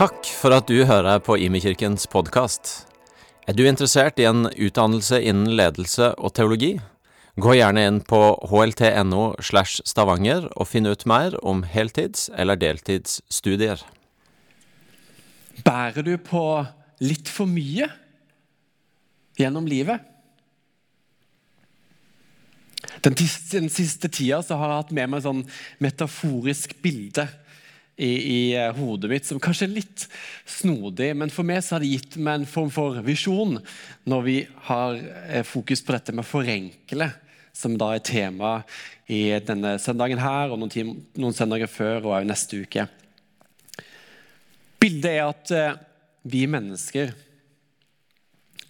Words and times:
Takk 0.00 0.24
for 0.32 0.54
at 0.56 0.64
du 0.64 0.78
hører 0.88 1.18
på 1.20 1.34
Imekirkens 1.36 2.06
podkast. 2.08 2.70
Er 3.44 3.52
du 3.52 3.66
interessert 3.68 4.16
i 4.16 4.24
en 4.24 4.46
utdannelse 4.48 5.18
innen 5.20 5.50
ledelse 5.58 6.06
og 6.16 6.32
teologi? 6.38 6.70
Gå 7.36 7.58
gjerne 7.58 7.82
inn 7.84 7.98
på 8.08 8.20
hlt.no 8.48 9.26
slash 9.44 9.84
stavanger 9.84 10.46
og 10.54 10.70
finn 10.70 10.88
ut 10.88 11.04
mer 11.04 11.36
om 11.44 11.60
heltids- 11.68 12.30
eller 12.32 12.56
deltidsstudier. 12.56 13.82
Bærer 15.68 16.08
du 16.08 16.14
på 16.16 16.46
litt 17.04 17.28
for 17.28 17.52
mye 17.52 17.90
gjennom 19.36 19.68
livet? 19.68 20.00
Den, 23.04 23.68
siste 23.68 24.08
tida 24.08 24.40
har 24.48 24.64
jeg 24.64 24.80
hatt 24.80 24.96
med 24.96 25.12
meg 25.12 25.28
sånn 25.28 25.44
metaforisk 25.84 26.78
bilde 26.80 27.28
i, 28.00 28.10
i 28.10 28.40
eh, 28.56 28.70
hodet 28.76 29.10
mitt 29.12 29.28
som 29.28 29.40
kanskje 29.42 29.66
er 29.68 29.74
litt 29.74 30.06
snodig, 30.48 31.10
men 31.16 31.32
for 31.32 31.46
meg 31.46 31.60
så 31.64 31.76
har 31.76 31.84
det 31.84 31.92
gitt 31.92 32.16
meg 32.16 32.40
en 32.40 32.48
form 32.48 32.70
for 32.72 32.96
visjon 33.04 33.58
når 34.08 34.24
vi 34.24 34.36
har 34.70 34.96
eh, 35.28 35.44
fokus 35.44 35.84
på 35.84 35.94
dette 35.96 36.14
med 36.14 36.24
å 36.24 36.30
forenkle, 36.30 37.10
som 37.52 37.76
da 37.76 37.92
er 37.92 38.04
tema 38.06 38.60
i 39.10 39.24
denne 39.44 39.74
søndagen 39.82 40.22
her 40.22 40.54
og 40.54 40.62
noen, 40.62 40.94
noen 41.18 41.36
søndager 41.36 41.68
før 41.68 42.06
og 42.06 42.14
også 42.14 42.30
neste 42.30 42.62
uke. 42.64 42.86
Bildet 44.80 45.10
er 45.12 45.24
at 45.26 45.52
eh, 45.52 45.80
vi 46.30 46.46
mennesker 46.48 47.12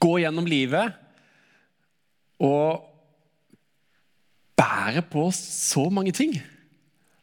går 0.00 0.22
gjennom 0.24 0.48
livet 0.48 0.96
og 2.40 2.88
bærer 4.58 5.04
på 5.06 5.28
så 5.36 5.86
mange 5.92 6.14
ting. 6.16 6.34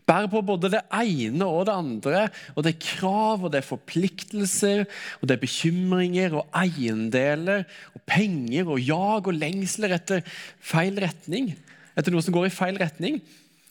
Bærer 0.08 0.30
på 0.31 0.39
både 0.45 0.72
det 0.72 0.83
ene 0.95 1.45
og 1.45 1.66
det 1.67 1.75
andre. 1.75 2.22
Og 2.55 2.63
det 2.63 2.73
er 2.73 2.86
krav, 2.86 3.44
og 3.44 3.52
det 3.52 3.59
er 3.59 3.67
forpliktelser, 3.67 4.86
og 5.19 5.27
det 5.27 5.36
er 5.36 5.44
bekymringer 5.44 6.38
og 6.39 6.47
eiendeler 6.55 7.66
og 7.91 8.03
penger 8.08 8.72
og 8.72 8.80
jag 8.80 9.27
og 9.27 9.36
lengsler 9.36 9.97
etter 9.97 10.23
feil 10.64 10.99
retning. 11.03 11.52
Etter 11.97 12.16
noe 12.16 12.23
som 12.23 12.36
går 12.36 12.47
i 12.47 12.55
feil 12.55 12.80
retning. 12.80 13.19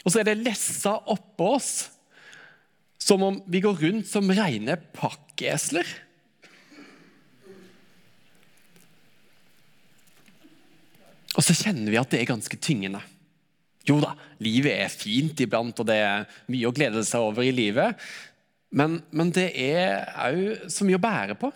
Og 0.04 0.12
så 0.12 0.20
er 0.20 0.28
det 0.28 0.42
lessa 0.44 0.98
oppå 1.08 1.54
oss 1.56 1.74
som 3.00 3.22
om 3.22 3.40
vi 3.48 3.62
går 3.64 3.80
rundt 3.80 4.08
som 4.10 4.28
rene 4.28 4.76
pakkesler. 4.96 5.88
Og 11.36 11.44
så 11.44 11.56
kjenner 11.56 11.92
vi 11.92 12.00
at 12.00 12.12
det 12.12 12.22
er 12.22 12.32
ganske 12.32 12.58
tyngende. 12.60 13.00
Jo 13.86 14.00
da, 14.02 14.14
livet 14.42 14.80
er 14.82 14.90
fint 14.90 15.38
iblant, 15.44 15.78
og 15.78 15.86
det 15.88 16.00
er 16.02 16.26
mye 16.50 16.68
å 16.68 16.74
glede 16.74 17.04
seg 17.06 17.22
over 17.28 17.46
i 17.46 17.54
livet. 17.54 18.00
Men, 18.74 18.98
men 19.14 19.30
det 19.34 19.50
er 19.62 20.08
òg 20.26 20.66
så 20.72 20.86
mye 20.86 20.98
å 20.98 21.04
bære 21.04 21.38
på. 21.38 21.52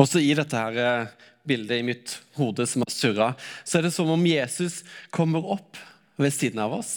Også 0.00 0.22
i 0.22 0.32
dette 0.36 0.56
her 0.56 0.78
eh, 0.80 1.12
bildet 1.46 1.82
i 1.82 1.86
mitt 1.86 2.16
hode 2.38 2.64
som 2.66 2.84
har 2.84 2.94
surra, 2.94 3.30
så 3.64 3.78
er 3.78 3.86
det 3.86 3.94
som 3.94 4.10
om 4.10 4.26
Jesus 4.26 4.80
kommer 5.14 5.44
opp 5.58 5.80
ved 6.16 6.32
siden 6.34 6.62
av 6.64 6.78
oss. 6.78 6.94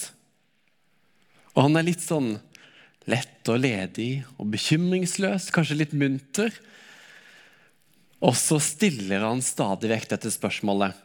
Og 1.56 1.66
han 1.68 1.80
er 1.80 1.88
litt 1.88 2.04
sånn 2.04 2.36
lett 3.10 3.52
og 3.52 3.62
ledig 3.62 4.26
og 4.40 4.50
bekymringsløs, 4.54 5.52
kanskje 5.54 5.80
litt 5.84 5.96
munter. 5.98 6.54
Og 8.26 8.34
så 8.40 8.58
stiller 8.64 9.26
han 9.28 9.44
stadig 9.46 9.92
vekk 9.92 10.10
dette 10.16 10.32
spørsmålet. 10.34 11.05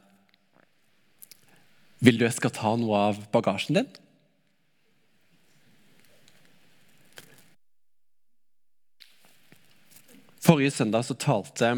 Vil 2.01 2.17
du 2.17 2.25
jeg 2.25 2.33
skal 2.39 2.53
ta 2.57 2.71
noe 2.81 2.97
av 3.11 3.19
bagasjen 3.33 3.77
din? 3.77 3.89
Forrige 10.41 10.73
søndag 10.73 11.05
så 11.05 11.17
talte 11.21 11.75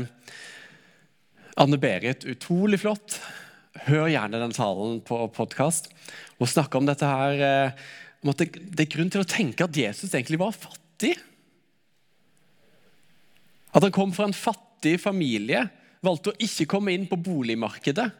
Anne 1.58 1.80
Berit 1.82 2.22
utrolig 2.30 2.78
flott. 2.84 3.18
Hør 3.88 4.06
gjerne 4.12 4.38
den 4.44 4.54
talen 4.54 5.02
på 5.02 5.18
podkast. 5.34 5.90
Hun 6.38 6.50
snakka 6.54 6.78
om 6.78 6.86
dette 6.86 7.10
her 7.10 7.42
eh, 7.42 7.84
om 8.22 8.30
at 8.30 8.38
det, 8.38 8.52
det 8.62 8.86
er 8.86 8.94
grunn 8.94 9.10
til 9.10 9.24
å 9.24 9.28
tenke 9.28 9.66
at 9.66 9.76
Jesus 9.76 10.14
egentlig 10.14 10.38
var 10.38 10.54
fattig. 10.54 11.16
At 13.74 13.82
han 13.82 13.94
kom 13.94 14.14
fra 14.14 14.30
en 14.30 14.36
fattig 14.36 15.00
familie, 15.02 15.66
valgte 16.04 16.30
å 16.30 16.42
ikke 16.46 16.70
komme 16.70 16.94
inn 16.94 17.10
på 17.10 17.18
boligmarkedet. 17.18 18.12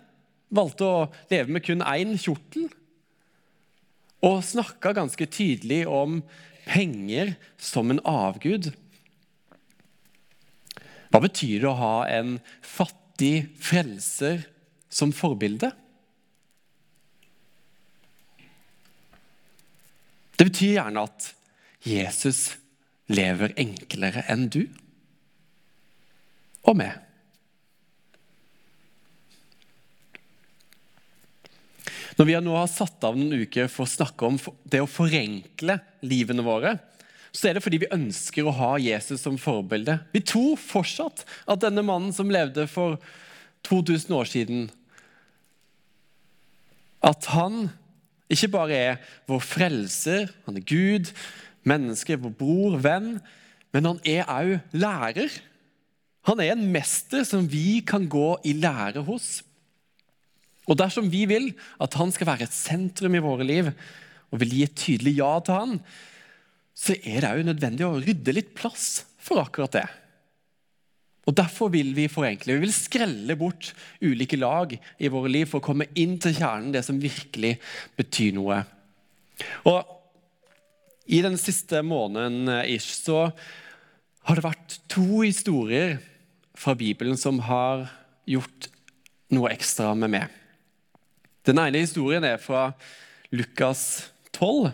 Valgte 0.53 0.87
å 0.87 1.03
leve 1.33 1.53
med 1.55 1.65
kun 1.65 1.85
én 1.87 2.15
kjortel. 2.21 2.69
Og 4.23 4.43
snakka 4.47 4.93
ganske 4.95 5.27
tydelig 5.27 5.83
om 5.91 6.21
penger 6.69 7.35
som 7.59 7.91
en 7.91 8.03
avgud. 8.07 8.71
Hva 11.13 11.21
betyr 11.25 11.65
det 11.65 11.69
å 11.69 11.79
ha 11.81 11.97
en 12.09 12.37
fattig 12.65 13.49
frelser 13.61 14.47
som 14.93 15.13
forbilde? 15.17 15.73
Det 20.39 20.49
betyr 20.49 20.77
gjerne 20.79 21.05
at 21.07 21.33
Jesus 21.87 22.55
lever 23.13 23.53
enklere 23.61 24.25
enn 24.33 24.49
du 24.51 24.65
og 26.63 26.79
meg. 26.79 26.97
Når 32.19 32.29
vi 32.29 32.39
nå 32.45 32.55
har 32.57 32.71
satt 32.71 33.05
av 33.07 33.17
noen 33.17 33.45
uker 33.45 33.71
for 33.73 33.87
å 33.87 33.93
snakke 33.93 34.29
om 34.29 34.39
det 34.69 34.83
å 34.83 34.91
forenkle 34.91 35.79
livene 36.05 36.45
våre, 36.45 36.77
så 37.33 37.49
er 37.49 37.57
det 37.57 37.63
fordi 37.65 37.81
vi 37.81 37.93
ønsker 37.95 38.45
å 38.45 38.55
ha 38.55 38.73
Jesus 38.81 39.23
som 39.25 39.39
forbilde. 39.41 39.97
Vi 40.13 40.21
tror 40.21 40.61
fortsatt 40.61 41.25
at 41.49 41.63
denne 41.65 41.85
mannen 41.87 42.13
som 42.13 42.31
levde 42.33 42.67
for 42.69 42.99
2000 43.65 44.13
år 44.19 44.29
siden, 44.29 44.67
at 47.03 47.25
han 47.33 47.71
ikke 48.33 48.51
bare 48.53 48.77
er 48.77 49.01
vår 49.29 49.41
frelser, 49.45 50.29
han 50.47 50.59
er 50.61 50.67
Gud, 50.69 51.11
menneske, 51.69 52.19
vår 52.21 52.35
bror, 52.39 52.77
venn, 52.83 53.17
men 53.73 53.89
han 53.89 54.03
er 54.09 54.29
òg 54.31 54.77
lærer. 54.77 55.33
Han 56.29 56.41
er 56.43 56.53
en 56.55 56.69
mester 56.75 57.25
som 57.27 57.49
vi 57.51 57.81
kan 57.87 58.05
gå 58.11 58.37
i 58.47 58.55
lære 58.61 59.03
hos. 59.09 59.41
Og 60.71 60.79
dersom 60.79 61.09
vi 61.11 61.25
vil 61.31 61.51
at 61.83 61.97
han 61.99 62.13
skal 62.15 62.29
være 62.31 62.47
et 62.47 62.55
sentrum 62.55 63.17
i 63.19 63.23
våre 63.25 63.47
liv, 63.47 63.73
og 64.33 64.41
vil 64.41 64.55
gi 64.57 64.63
et 64.67 64.77
tydelig 64.79 65.17
ja 65.19 65.33
til 65.45 65.59
han, 65.59 65.81
så 66.73 66.95
er 67.03 67.21
det 67.21 67.33
òg 67.33 67.43
nødvendig 67.47 67.85
å 67.87 67.99
rydde 68.01 68.35
litt 68.35 68.55
plass 68.57 69.03
for 69.21 69.43
akkurat 69.43 69.75
det. 69.77 69.89
Og 71.29 71.37
Derfor 71.39 71.71
vil 71.71 71.93
vi 71.95 72.09
forenkle. 72.11 72.57
Vi 72.57 72.65
vil 72.65 72.75
skrelle 72.75 73.37
bort 73.39 73.71
ulike 74.03 74.39
lag 74.41 74.73
i 74.75 75.11
våre 75.13 75.31
liv 75.31 75.47
for 75.51 75.61
å 75.61 75.67
komme 75.67 75.87
inn 75.95 76.17
til 76.23 76.35
kjernen, 76.35 76.73
det 76.75 76.83
som 76.87 76.99
virkelig 77.03 77.55
betyr 77.99 78.35
noe. 78.35 78.63
Og 79.69 79.83
I 81.07 81.23
den 81.23 81.39
siste 81.39 81.83
måneden 81.87 82.51
ish, 82.67 82.91
så 83.05 83.29
har 84.27 84.39
det 84.39 84.47
vært 84.47 84.79
to 84.91 85.23
historier 85.23 85.99
fra 86.59 86.75
Bibelen 86.79 87.19
som 87.19 87.41
har 87.47 87.89
gjort 88.27 88.71
noe 89.35 89.51
ekstra 89.55 89.95
med 89.99 90.15
meg. 90.15 90.42
Den 91.47 91.59
ene 91.59 91.83
historien 91.83 92.25
er 92.25 92.39
fra 92.39 92.71
Lukas 93.35 94.13
12. 94.33 94.71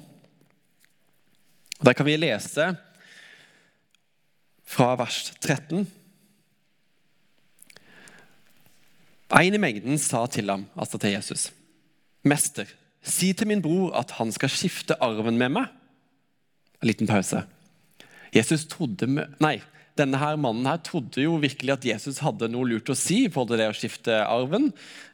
Der 1.85 1.95
kan 1.97 2.07
vi 2.07 2.17
lese 2.17 2.75
fra 4.69 4.95
vers 5.01 5.33
13. 5.41 5.87
En 9.39 9.55
i 9.55 9.61
mengden 9.61 9.99
sa 10.01 10.27
til 10.27 10.51
ham, 10.51 10.67
altså 10.77 10.99
til 10.99 11.11
Jesus, 11.11 11.53
'Mester, 12.25 12.67
si 13.03 13.33
til 13.33 13.47
min 13.47 13.63
bror 13.63 13.95
at 13.97 14.11
han 14.11 14.33
skal 14.33 14.51
skifte 14.51 14.97
arven 15.03 15.39
med 15.39 15.49
meg.' 15.49 15.69
En 16.83 16.87
liten 16.87 17.07
pause. 17.07 17.43
Jesus 18.35 18.67
trodde 18.67 19.07
nei, 19.41 19.61
Denne 19.99 20.19
her 20.21 20.37
mannen 20.39 20.67
her 20.69 20.79
trodde 20.87 21.25
jo 21.25 21.35
virkelig 21.43 21.73
at 21.75 21.87
Jesus 21.89 22.21
hadde 22.23 22.47
noe 22.53 22.67
lurt 22.71 22.91
å 22.93 22.97
si 22.97 23.25
i 23.25 23.31
forhold 23.33 23.51
til 23.51 23.61
det 23.61 23.69
å 23.71 23.75
skifte 23.77 24.19
arven. 24.23 24.69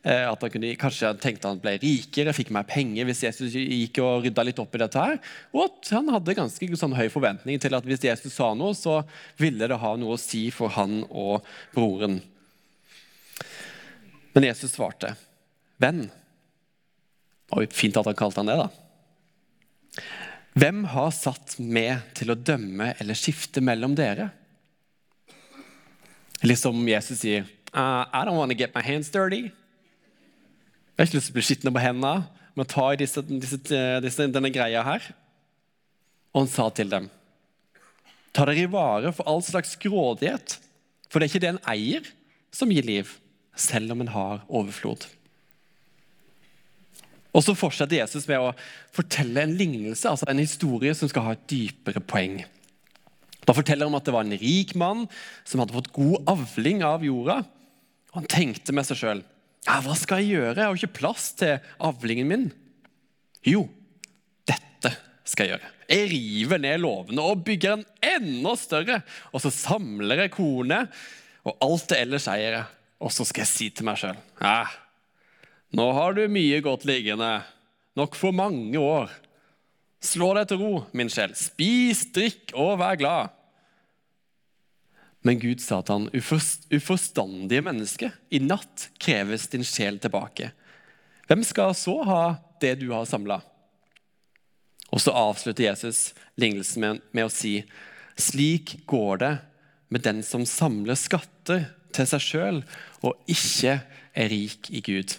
Eh, 0.04 0.26
at 0.28 0.44
han 0.44 0.52
kunne, 0.52 0.75
Kanskje 0.81 1.08
han 1.08 1.22
tenkte 1.22 1.48
han 1.48 1.62
ble 1.62 1.78
rikere, 1.81 2.34
fikk 2.36 2.52
mer 2.52 2.66
penger 2.69 3.08
hvis 3.08 3.25
Jesus 3.25 3.56
gikk 3.56 4.02
og 4.04 4.26
rydda 4.26 4.44
litt 4.44 4.60
opp 4.60 4.76
i 4.76 4.82
dette. 4.84 5.06
her. 5.06 5.16
Og 5.56 5.64
at 5.70 5.92
han 5.96 6.12
hadde 6.12 6.36
ganske 6.36 6.69
sånn 6.81 6.98
høy 6.98 7.08
forventning 7.12 7.62
til 7.62 7.78
at 7.78 7.88
hvis 7.88 8.04
Jesus 8.04 8.36
sa 8.36 8.52
noe, 8.58 8.76
så 8.76 9.00
ville 9.40 9.70
det 9.70 9.81
ha 9.81 9.94
noe 9.96 10.19
å 10.19 10.20
si 10.20 10.50
for 10.52 10.75
han 10.76 11.02
og 11.08 11.48
broren. 11.72 12.20
Men 14.34 14.50
Jesus 14.50 14.75
svarte, 14.76 15.14
'Venn.' 15.81 16.10
Oi, 17.54 17.66
fint 17.70 17.96
at 17.96 18.08
han 18.08 18.16
kalte 18.19 18.40
han 18.40 18.50
det, 18.50 18.56
da. 18.58 18.69
Hvem 20.58 20.84
har 20.90 21.10
satt 21.14 21.56
meg 21.58 22.02
til 22.14 22.32
å 22.32 22.38
dømme 22.38 22.92
eller 22.98 23.19
skifte 23.19 23.62
mellom 23.62 23.94
dere? 23.98 24.31
Eller 26.44 26.58
som 26.61 26.76
Jesus 26.85 27.23
sier, 27.23 27.46
uh, 27.73 28.05
I 28.12 28.25
don't 28.29 28.37
want 28.37 28.52
to 28.52 28.58
get 28.58 28.75
my 28.76 28.82
hands 28.85 29.08
dirty. 29.08 29.49
Jeg 29.49 31.00
har 31.00 31.08
ikke 31.08 31.17
lyst 31.17 31.31
til 31.31 31.35
å 31.35 31.38
bli 31.38 31.44
skitne 31.49 31.73
på 31.73 31.82
hendene 31.82 32.26
med 32.55 32.67
å 32.67 32.70
ta 32.70 32.91
i 32.93 32.99
disse, 33.00 33.23
disse, 33.25 33.58
disse, 34.05 34.26
denne 34.31 34.52
greia 34.52 34.85
her. 34.85 35.06
Og 36.35 36.44
han 36.44 36.52
sa 36.52 36.69
til 36.75 36.93
dem, 36.93 37.08
Ta 38.35 38.44
dere 38.44 38.67
i 38.67 38.70
vare 38.70 39.12
for 39.14 39.26
all 39.31 39.41
slags 39.46 39.76
grådighet, 39.81 40.56
for 41.08 41.23
det 41.23 41.26
er 41.26 41.32
ikke 41.32 41.43
det 41.44 41.52
en 41.52 41.64
eier 41.70 42.08
som 42.55 42.70
gir 42.75 42.85
liv, 42.87 43.12
selv 43.55 43.94
om 43.94 44.02
en 44.02 44.11
har 44.11 44.43
overflod. 44.50 45.06
Og 47.35 47.43
så 47.46 47.55
fortsetter 47.58 48.00
Jesus 48.00 48.26
med 48.31 48.43
å 48.43 48.52
fortelle 48.94 49.43
en 49.43 49.55
lignelse, 49.58 50.11
altså 50.11 50.26
en 50.31 50.43
historie 50.43 50.94
som 50.99 51.11
skal 51.11 51.29
ha 51.29 51.35
et 51.35 51.46
dypere 51.50 52.02
poeng. 52.02 52.43
Da 53.44 53.55
forteller 53.56 53.88
han 53.88 53.99
at 53.99 54.06
det 54.06 54.14
var 54.14 54.26
en 54.26 54.38
rik 54.41 54.75
mann 54.79 55.05
som 55.44 55.62
hadde 55.62 55.76
fått 55.76 55.93
god 55.94 56.31
avling 56.31 56.82
av 56.87 57.05
jorda. 57.05 57.43
Han 58.14 58.29
tenkte 58.31 58.75
med 58.76 58.87
seg 58.88 59.00
sjøl 59.00 59.25
ja, 59.64 59.79
hva 59.81 59.94
skal 59.96 60.20
jeg 60.20 60.35
gjøre, 60.35 60.58
jeg 60.58 60.67
har 60.67 60.75
jo 60.75 60.81
ikke 60.82 60.99
plass 60.99 61.31
til 61.41 61.55
avlingen 61.81 62.29
min. 62.29 62.43
Jo, 63.49 63.62
dette 64.44 64.91
skal 65.25 65.46
jeg 65.46 65.55
gjøre. 65.55 65.70
Jeg 65.88 66.08
river 66.11 66.61
ned 66.61 66.82
låvene 66.82 67.25
og 67.25 67.43
bygger 67.46 67.79
en 67.79 67.87
enda 68.05 68.52
større. 68.61 68.99
Og 69.32 69.41
så 69.41 69.52
samler 69.52 70.25
jeg 70.25 70.35
kornet 70.37 70.93
og 71.49 71.56
alt 71.64 71.88
det 71.93 72.00
ellers 72.05 72.29
eier. 72.29 72.58
Og 73.00 73.12
så 73.12 73.25
skal 73.29 73.44
jeg 73.44 73.52
si 73.52 73.70
til 73.73 73.88
meg 73.88 74.00
sjøl 74.00 74.20
ja, 74.44 74.69
nå 75.75 75.88
har 75.96 76.14
du 76.14 76.23
mye 76.31 76.61
godt 76.62 76.85
liggende. 76.87 77.41
Nok 77.99 78.14
for 78.19 78.37
mange 78.37 78.79
år. 78.79 79.11
Slå 80.05 80.29
deg 80.37 80.50
til 80.50 80.61
ro, 80.61 80.75
min 80.94 81.11
sjel. 81.11 81.32
Spis, 81.38 82.05
drikk 82.14 82.52
og 82.52 82.76
vær 82.82 82.99
glad. 83.00 83.33
Men 85.25 85.41
Gud 85.41 85.62
sa 85.65 85.79
til 85.81 85.97
han, 85.97 86.11
uforstandige 86.12 87.65
menneske, 87.65 88.11
i 88.29 88.43
natt 88.44 88.91
kreves 89.00 89.49
din 89.49 89.65
sjel 89.65 89.97
tilbake. 90.03 90.50
Hvem 91.31 91.44
skal 91.49 91.73
så 91.79 91.97
ha 92.05 92.23
det 92.61 92.75
du 92.82 92.91
har 92.93 93.09
samla? 93.09 93.38
Og 94.93 95.00
så 95.00 95.15
avslutter 95.17 95.71
Jesus 95.71 96.12
lignelsen 96.37 96.85
med, 96.85 97.00
med, 97.17 97.25
å 97.25 97.32
si, 97.32 97.62
slik 98.21 98.76
går 98.91 99.23
det 99.25 99.32
med 99.88 100.05
den 100.05 100.21
som 100.26 100.44
samler 100.44 100.99
skatter 100.99 101.70
til 101.94 102.09
seg 102.11 102.23
sjøl 102.23 102.61
og 103.00 103.17
ikke 103.31 103.79
er 104.12 104.31
rik 104.31 104.69
i 104.77 104.85
Gud. 104.85 105.17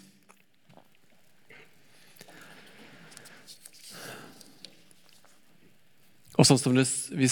Og 6.35 6.45
sånn 6.45 6.59
som 6.59 6.75
vi 6.75 7.29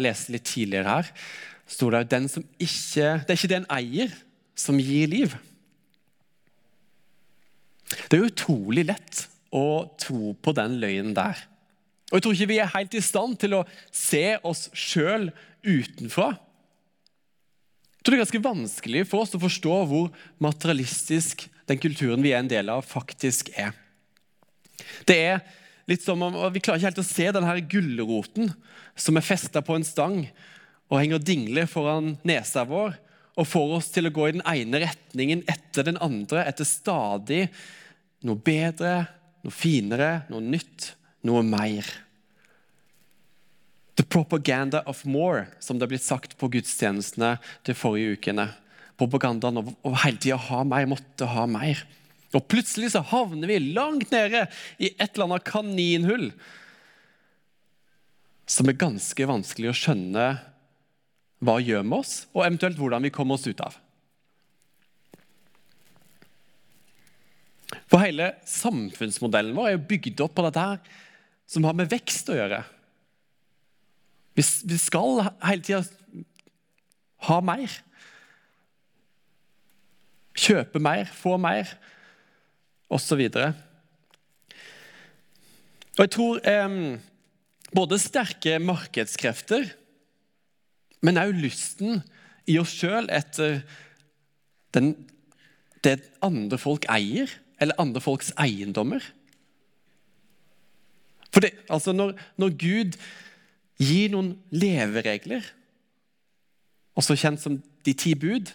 leste 0.00 0.32
litt 0.32 0.46
tidligere 0.46 0.96
her, 0.96 1.10
sto 1.66 1.90
det 1.92 2.04
den 2.12 2.28
som 2.30 2.44
ikke, 2.58 3.24
det 3.24 3.32
er 3.32 3.38
ikke 3.38 3.50
det 3.52 3.60
en 3.62 3.72
eier 3.72 4.14
som 4.58 4.78
gir 4.80 5.10
liv. 5.10 5.34
Det 8.10 8.18
er 8.18 8.28
utrolig 8.28 8.86
lett 8.88 9.26
å 9.54 9.86
tro 10.00 10.34
på 10.42 10.54
den 10.56 10.78
løgnen 10.82 11.14
der. 11.16 11.38
Og 12.10 12.18
Jeg 12.18 12.24
tror 12.24 12.36
ikke 12.36 12.50
vi 12.50 12.60
er 12.62 12.72
helt 12.74 12.94
i 12.94 13.02
stand 13.02 13.38
til 13.40 13.56
å 13.58 13.64
se 13.94 14.36
oss 14.46 14.68
sjøl 14.76 15.30
utenfra. 15.64 16.34
Jeg 17.94 18.04
tror 18.04 18.12
det 18.12 18.18
er 18.18 18.24
ganske 18.26 18.44
vanskelig 18.44 19.06
for 19.08 19.24
oss 19.24 19.34
å 19.34 19.40
forstå 19.40 19.76
hvor 19.88 20.10
materialistisk 20.44 21.46
den 21.70 21.80
kulturen 21.80 22.22
vi 22.24 22.34
er 22.34 22.42
en 22.42 22.50
del 22.50 22.68
av, 22.68 22.84
faktisk 22.84 23.48
er. 23.56 23.72
Det 25.08 25.16
er 25.16 25.40
litt 25.88 26.04
som 26.04 26.20
om, 26.22 26.36
Vi 26.52 26.60
klarer 26.60 26.82
ikke 26.82 26.90
helt 26.90 27.00
å 27.00 27.06
se 27.06 27.30
denne 27.32 27.54
gulroten 27.70 28.52
som 28.94 29.16
er 29.16 29.24
festa 29.24 29.62
på 29.64 29.76
en 29.78 29.86
stang 29.86 30.20
og 30.90 31.00
henger 31.00 31.22
dingle 31.22 31.66
foran 31.70 32.14
nesa 32.26 32.64
vår 32.68 32.98
og 33.34 33.48
får 33.50 33.72
oss 33.78 33.90
til 33.94 34.08
å 34.08 34.14
gå 34.14 34.28
i 34.28 34.34
den 34.36 34.44
ene 34.46 34.80
retningen 34.84 35.42
etter 35.50 35.88
den 35.88 35.98
andre, 36.02 36.44
etter 36.46 36.66
stadig 36.68 37.48
noe 38.24 38.38
bedre, 38.38 39.04
noe 39.44 39.54
finere, 39.54 40.24
noe 40.30 40.44
nytt, 40.44 40.92
noe 41.26 41.42
mer. 41.46 41.88
The 43.98 44.06
propaganda 44.06 44.82
of 44.90 45.04
more, 45.06 45.48
som 45.62 45.78
det 45.78 45.86
er 45.86 45.94
blitt 45.94 46.06
sagt 46.06 46.38
på 46.38 46.50
gudstjenestene 46.50 47.36
de 47.66 47.76
forrige 47.76 48.18
ukene. 48.18 48.48
Propagandaen 48.98 49.60
om 49.60 49.98
hele 50.04 50.20
tida 50.22 50.38
ha 50.38 50.62
mer, 50.66 50.86
måtte 50.90 51.28
ha 51.30 51.46
mer. 51.50 51.82
Og 52.34 52.42
plutselig 52.50 52.92
så 52.94 53.02
havner 53.06 53.50
vi 53.50 53.60
langt 53.74 54.10
nede 54.14 54.46
i 54.82 54.90
et 54.94 55.14
eller 55.14 55.28
annet 55.28 55.46
kaninhull 55.46 56.28
som 58.50 58.68
er 58.68 58.76
ganske 58.76 59.26
vanskelig 59.28 59.70
å 59.70 59.78
skjønne 59.78 60.24
hva 61.44 61.58
gjør 61.60 61.84
med 61.86 62.02
oss, 62.02 62.14
og 62.32 62.44
eventuelt 62.46 62.78
hvordan 62.80 63.04
vi 63.04 63.12
kommer 63.14 63.38
oss 63.38 63.46
ut 63.48 63.60
av. 63.64 63.76
For 67.90 68.02
hele 68.02 68.32
samfunnsmodellen 68.48 69.54
vår 69.56 69.68
er 69.68 69.76
jo 69.76 69.86
bygd 69.90 70.22
opp 70.24 70.36
på 70.36 70.44
dette 70.46 70.62
her, 70.62 70.80
som 71.46 71.66
har 71.68 71.76
med 71.76 71.90
vekst 71.92 72.30
å 72.32 72.38
gjøre. 72.38 72.62
Vi, 74.34 74.42
skal 74.80 75.20
hele 75.44 75.62
tida 75.62 75.82
ha 77.28 77.38
mer. 77.44 77.70
Kjøpe 80.34 80.82
mer, 80.82 81.06
få 81.14 81.36
mer 81.38 81.70
osv. 82.90 83.20
Og, 83.28 83.38
og 85.94 86.02
jeg 86.02 86.12
tror 86.16 86.42
eh, 86.50 86.78
både 87.74 88.00
sterke 88.02 88.58
markedskrefter, 88.62 89.70
men 91.04 91.20
òg 91.20 91.36
lysten 91.36 92.00
i 92.50 92.56
oss 92.60 92.72
sjøl 92.76 93.08
etter 93.12 93.60
den, 94.76 94.94
det 95.84 95.98
andre 96.24 96.58
folk 96.60 96.86
eier, 96.90 97.30
eller 97.62 97.78
andre 97.80 98.02
folks 98.02 98.32
eiendommer. 98.40 99.04
For 101.34 101.44
det, 101.44 101.52
altså 101.68 101.94
når, 101.94 102.14
når 102.40 102.56
Gud 102.58 102.98
gir 103.82 104.12
noen 104.12 104.34
leveregler, 104.54 105.46
også 106.94 107.16
kjent 107.18 107.42
som 107.42 107.58
de 107.58 107.94
ti 107.98 108.14
bud, 108.18 108.52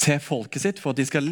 til 0.00 0.20
folket 0.24 0.62
sitt 0.62 0.78
for 0.80 0.94
at 0.94 1.00
de 1.00 1.04
skal 1.04 1.26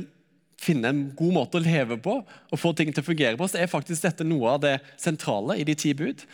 finne 0.60 0.90
en 0.90 1.02
god 1.16 1.32
måte 1.32 1.56
å 1.56 1.64
leve 1.64 1.96
på 2.02 2.18
og 2.20 2.60
få 2.60 2.74
ting 2.76 2.90
til 2.92 3.00
å 3.00 3.06
fungere 3.06 3.38
på, 3.38 3.46
så 3.48 3.62
er 3.62 3.70
faktisk 3.70 4.04
dette 4.04 4.26
noe 4.26 4.56
av 4.56 4.62
det 4.64 4.74
sentrale 5.00 5.56
i 5.56 5.64
de 5.64 5.76
ti 5.78 5.94
bud. 5.96 6.24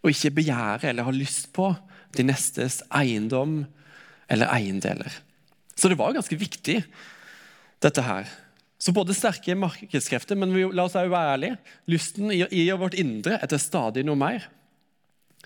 Å 0.00 0.08
ikke 0.08 0.32
begjære 0.38 0.88
eller 0.88 1.04
ha 1.04 1.12
lyst 1.12 1.50
på 1.56 1.68
de 2.16 2.26
nestes 2.26 2.80
eiendom 2.88 3.64
eller 4.30 4.50
eiendeler. 4.52 5.14
Så 5.74 5.90
det 5.90 5.98
var 5.98 6.14
ganske 6.14 6.36
viktig, 6.38 6.80
dette 7.80 8.04
her. 8.04 8.28
Så 8.80 8.92
både 8.96 9.16
sterke 9.16 9.56
markedskrefter, 9.58 10.38
men 10.40 10.52
vi, 10.56 10.64
la 10.72 10.86
oss 10.86 10.96
være 10.96 11.24
ærlige, 11.34 11.58
lysten 11.90 12.32
i, 12.32 12.42
i 12.44 12.68
vårt 12.72 12.96
indre 13.00 13.38
etter 13.40 13.60
stadig 13.60 14.04
noe 14.08 14.18
mer. 14.20 14.46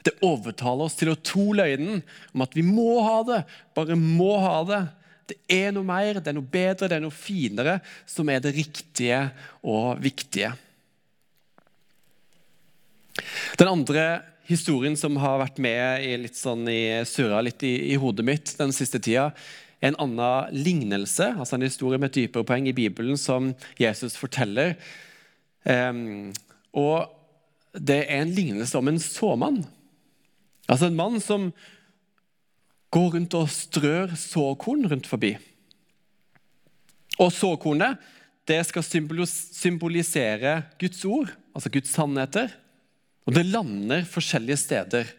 Det 0.05 0.19
overtaler 0.27 0.87
oss 0.87 0.99
til 0.99 1.13
å 1.13 1.19
tro 1.19 1.53
løgnen 1.57 2.03
om 2.35 2.45
at 2.45 2.55
vi 2.55 2.63
må 2.67 2.99
ha 3.07 3.23
det, 3.27 3.41
bare 3.75 3.97
må 3.99 4.37
ha 4.43 4.59
det 4.69 4.83
det 5.25 5.39
er 5.49 5.71
noe 5.73 5.87
mer, 5.89 6.19
det 6.21 6.31
er 6.31 6.37
noe 6.37 6.53
bedre, 6.53 6.89
det 6.89 6.99
er 6.99 7.05
noe 7.05 7.15
finere 7.15 7.79
som 8.09 8.29
er 8.29 8.43
det 8.45 8.55
riktige 8.59 9.23
og 9.65 10.03
viktige. 10.05 10.51
Den 13.55 13.71
andre 13.71 14.23
historien 14.49 14.97
som 14.99 15.17
har 15.23 15.39
vært 15.39 15.61
med 15.63 16.03
i 16.03 16.15
litt 16.19 16.35
sånn 16.35 16.67
i, 16.67 17.05
surra 17.07 17.39
litt 17.45 17.63
i, 17.63 17.93
i, 17.93 17.99
hodet 18.01 18.27
mitt 18.27 18.55
den 18.59 18.75
siste 18.75 18.99
tida, 18.99 19.29
er 19.79 19.93
en 19.93 20.01
annen 20.03 20.57
lignelse, 20.65 21.29
altså 21.39 21.55
en 21.57 21.67
historie 21.67 22.01
med 22.01 22.11
et 22.11 22.25
dypere 22.25 22.47
poeng 22.49 22.67
i 22.67 22.75
Bibelen 22.75 23.19
som 23.21 23.53
Jesus 23.79 24.17
forteller. 24.19 24.75
Um, 25.63 26.33
og 26.75 27.13
det 27.75 28.01
er 28.09 28.25
en 28.25 28.35
lignelse 28.35 28.79
om 28.79 28.91
en 28.91 29.01
såmann. 29.03 29.63
Altså 30.67 30.89
en 30.89 30.99
mann 30.99 31.21
som 31.23 31.53
går 32.95 33.09
rundt 33.17 33.39
og 33.39 33.53
strør 33.53 34.17
såkorn 34.19 34.89
rundt 34.91 35.07
forbi. 35.11 35.35
Og 37.23 37.31
såkornet 37.35 38.03
det 38.49 38.59
skal 38.67 38.85
symbolisere 38.85 40.59
Guds 40.81 41.07
ord, 41.07 41.31
altså 41.55 41.71
Guds 41.73 41.95
sannheter. 41.95 42.51
Og 43.25 43.37
det 43.37 43.47
lander 43.49 44.05
forskjellige 44.09 44.61
steder. 44.61 45.13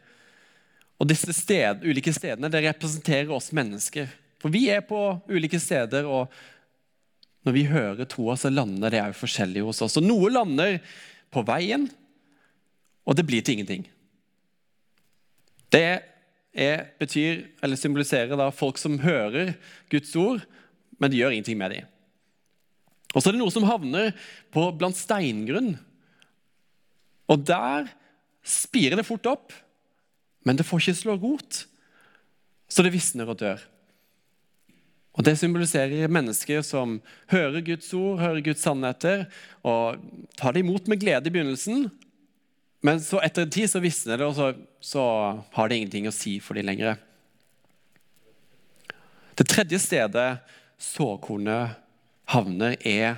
Og 1.01 1.09
disse 1.09 1.33
sted, 1.35 1.83
ulike 1.83 2.13
stedene 2.15 2.51
det 2.51 2.63
representerer 2.67 3.33
oss 3.33 3.51
mennesker. 3.55 4.07
For 4.41 4.53
vi 4.53 4.67
er 4.69 4.85
på 4.85 5.00
ulike 5.31 5.59
steder, 5.59 6.05
og 6.05 6.29
når 7.45 7.55
vi 7.55 7.65
hører 7.69 8.09
troa, 8.09 8.38
så 8.38 8.51
lander 8.53 8.93
det 8.93 9.03
òg 9.03 9.17
forskjellig 9.17 9.63
hos 9.65 9.81
oss. 9.85 9.97
Og 10.00 10.05
noe 10.05 10.31
lander 10.31 10.79
på 11.33 11.43
veien, 11.45 11.88
og 13.05 13.17
det 13.17 13.25
blir 13.27 13.43
til 13.45 13.57
ingenting. 13.57 13.85
Det 15.74 15.83
er, 16.55 16.85
betyr, 17.01 17.43
eller 17.65 17.79
symboliserer 17.79 18.38
da 18.39 18.47
folk 18.53 18.79
som 18.81 19.01
hører 19.03 19.53
Guds 19.91 20.13
ord, 20.17 20.45
men 21.01 21.12
de 21.12 21.19
gjør 21.19 21.35
ingenting 21.35 21.59
med 21.59 21.75
dem. 21.75 21.91
Og 23.13 23.21
så 23.21 23.29
er 23.29 23.35
det 23.35 23.41
noe 23.41 23.53
som 23.53 23.65
havner 23.67 24.13
på, 24.53 24.63
blant 24.75 24.97
steingrunn. 24.97 25.75
Og 27.32 27.46
der 27.46 27.89
spirer 28.46 29.00
det 29.00 29.08
fort 29.08 29.25
opp, 29.29 29.53
men 30.46 30.58
det 30.58 30.65
får 30.67 30.84
ikke 30.84 31.00
slå 31.00 31.15
rot, 31.17 31.63
så 32.70 32.86
det 32.86 32.94
visner 32.94 33.29
og 33.29 33.39
dør. 33.41 33.62
Og 35.15 35.24
Det 35.24 35.38
symboliserer 35.39 36.12
mennesker 36.12 36.60
som 36.62 36.98
hører 37.32 37.63
Guds 37.63 37.88
ord, 37.96 38.20
hører 38.20 38.44
Guds 38.44 38.62
sannheter, 38.62 39.25
og 39.63 40.01
tar 40.36 40.53
det 40.53 40.65
imot 40.65 40.89
med 40.91 41.00
glede 41.00 41.29
i 41.29 41.34
begynnelsen, 41.34 41.89
Men 42.86 43.00
så 43.01 43.17
etter 43.25 43.41
en 43.41 43.50
tid 43.50 43.65
så 43.65 43.79
visner 43.82 44.20
det, 44.22 44.25
og 44.27 44.36
så, 44.38 44.51
så 44.77 45.03
har 45.55 45.70
det 45.70 45.79
ingenting 45.79 46.05
å 46.05 46.13
si 46.13 46.36
for 46.44 46.53
dem 46.53 46.67
lenger. 46.67 47.00
Det 49.34 49.48
tredje 49.50 49.79
stedet 49.82 50.27
såkornet 50.77 51.79
havner, 52.29 52.77
er 52.86 53.17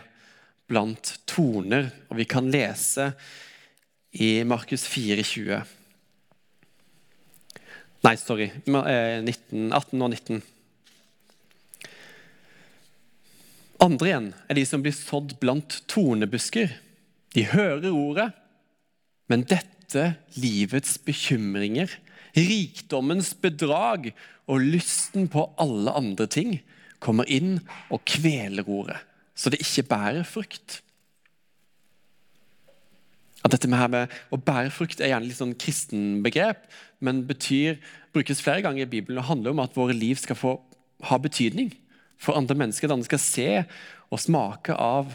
blant 0.72 1.18
toner. 1.28 1.90
Og 2.08 2.22
vi 2.22 2.28
kan 2.30 2.48
lese 2.54 3.10
i 4.18 4.44
Markus 4.48 4.88
4,20. 4.90 5.62
Nei, 8.06 8.16
sorry. 8.18 8.50
19, 8.66 9.70
18 9.74 10.02
og 10.02 10.14
19. 10.14 10.42
Andre 13.84 14.10
igjen 14.10 14.32
er 14.50 14.58
de 14.58 14.66
som 14.66 14.82
blir 14.82 14.96
sådd 14.96 15.36
blant 15.42 15.82
tornebusker. 15.92 16.72
De 17.38 17.46
hører 17.52 17.92
ordet, 17.94 18.32
men 19.30 19.46
dette 19.46 20.16
livets 20.40 20.98
bekymringer, 21.06 21.92
rikdommens 22.38 23.34
bedrag 23.38 24.10
og 24.50 24.64
lysten 24.64 25.28
på 25.30 25.46
alle 25.62 25.94
andre 25.98 26.28
ting 26.32 26.58
kommer 27.04 27.30
inn 27.30 27.60
og 27.94 28.02
kveler 28.10 28.66
ordet, 28.66 28.98
så 29.38 29.52
det 29.54 29.62
ikke 29.62 29.86
bærer 29.92 30.26
frukt. 30.26 30.80
At 33.46 33.54
dette 33.54 33.70
med, 33.70 33.92
med 33.94 34.14
Å 34.34 34.40
bære 34.42 34.72
frukt 34.74 35.02
er 35.02 35.14
gjerne 35.14 35.30
litt 35.30 35.40
sånn 35.40 35.56
kristenbegrep, 35.60 36.66
men 37.00 37.26
betyr, 37.30 37.78
brukes 38.16 38.42
flere 38.42 38.64
ganger 38.66 38.88
i 38.88 38.90
Bibelen 38.90 39.22
og 39.22 39.30
handler 39.30 39.54
om 39.54 39.62
at 39.62 39.76
våre 39.78 39.96
liv 39.96 40.18
skal 40.20 40.40
få 40.40 40.56
ha 41.08 41.20
betydning 41.22 41.70
for 42.18 42.38
andre 42.40 42.58
mennesker. 42.58 42.90
At 42.90 42.98
andre 42.98 43.10
skal 43.10 43.22
se 43.22 43.50
og 44.10 44.22
smake 44.22 44.74
av, 44.74 45.12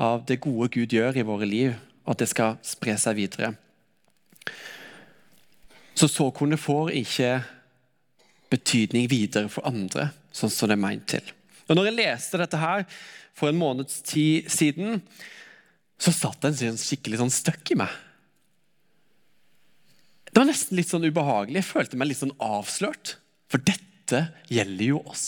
av 0.00 0.24
det 0.28 0.40
gode 0.44 0.70
Gud 0.72 0.94
gjør 0.96 1.20
i 1.20 1.26
våre 1.26 1.48
liv, 1.48 1.76
og 2.06 2.14
at 2.14 2.24
det 2.24 2.30
skal 2.32 2.56
spre 2.64 2.96
seg 3.00 3.18
videre. 3.18 3.52
Så 5.96 6.08
såkornet 6.12 6.60
får 6.60 6.92
ikke 7.00 7.30
betydning 8.52 9.08
videre 9.10 9.50
for 9.52 9.66
andre, 9.68 10.10
sånn 10.32 10.52
som 10.52 10.70
det 10.70 10.76
er 10.76 10.84
meint 10.84 11.06
til. 11.10 11.32
Og 11.66 11.76
når 11.76 11.88
jeg 11.88 11.98
leste 11.98 12.40
dette 12.40 12.60
her 12.60 12.84
for 13.36 13.50
en 13.50 13.58
måneds 13.58 14.02
tid 14.06 14.50
siden, 14.52 15.00
så 16.00 16.12
satt 16.12 16.42
det 16.42 16.52
en 16.52 16.58
sånn 16.60 16.82
skikkelig 16.82 17.20
sånn 17.22 17.32
støkk 17.32 17.72
i 17.72 17.78
meg. 17.80 17.92
Det 20.30 20.42
var 20.42 20.50
nesten 20.50 20.76
litt 20.76 20.90
sånn 20.90 21.06
ubehagelig. 21.06 21.62
Jeg 21.62 21.70
følte 21.70 21.96
meg 21.96 22.10
litt 22.10 22.20
sånn 22.20 22.34
avslørt. 22.44 23.16
For 23.48 23.62
dette 23.64 24.26
gjelder 24.52 24.90
jo 24.90 25.00
oss. 25.08 25.26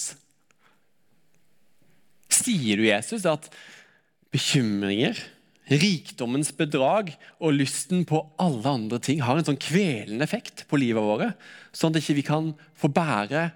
Sier 2.29 2.77
du, 2.77 2.85
Jesus, 2.85 3.25
at 3.25 3.49
bekymringer, 4.35 5.17
rikdommens 5.69 6.51
bedrag 6.57 7.15
og 7.41 7.57
lysten 7.57 8.05
på 8.09 8.21
alle 8.41 8.69
andre 8.69 9.01
ting 9.05 9.23
har 9.25 9.41
en 9.41 9.49
sånn 9.49 9.61
kvelende 9.61 10.25
effekt 10.25 10.67
på 10.69 10.81
livet 10.81 11.05
vårt, 11.05 11.41
sånn 11.77 11.93
at 11.93 12.03
ikke 12.03 12.17
vi 12.19 12.25
ikke 12.25 12.35
kan 12.35 12.53
få 12.77 12.93
bære 12.93 13.49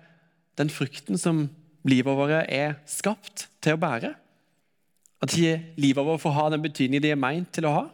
den 0.61 0.73
frukten 0.73 1.21
som 1.21 1.47
livet 1.89 2.17
vårt 2.17 2.49
er 2.49 2.79
skapt 2.89 3.47
til 3.65 3.77
å 3.77 3.83
bære? 3.85 4.15
At 5.23 5.35
ikke 5.37 5.61
livet 5.81 6.07
vårt 6.07 6.23
får 6.23 6.35
ha 6.35 6.49
den 6.51 6.65
betydningen 6.65 7.05
de 7.05 7.13
er 7.15 7.21
meint 7.21 7.51
til 7.55 7.69
å 7.69 7.75
ha? 7.77 7.85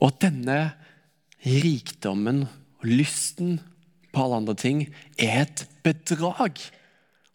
Og 0.00 0.08
at 0.08 0.22
denne 0.24 0.58
rikdommen 1.44 2.44
og 2.80 2.88
lysten 2.88 3.58
på 4.10 4.24
alle 4.24 4.40
andre 4.40 4.56
ting 4.58 4.84
er 5.20 5.44
et 5.44 5.64
bedrag. 5.84 6.58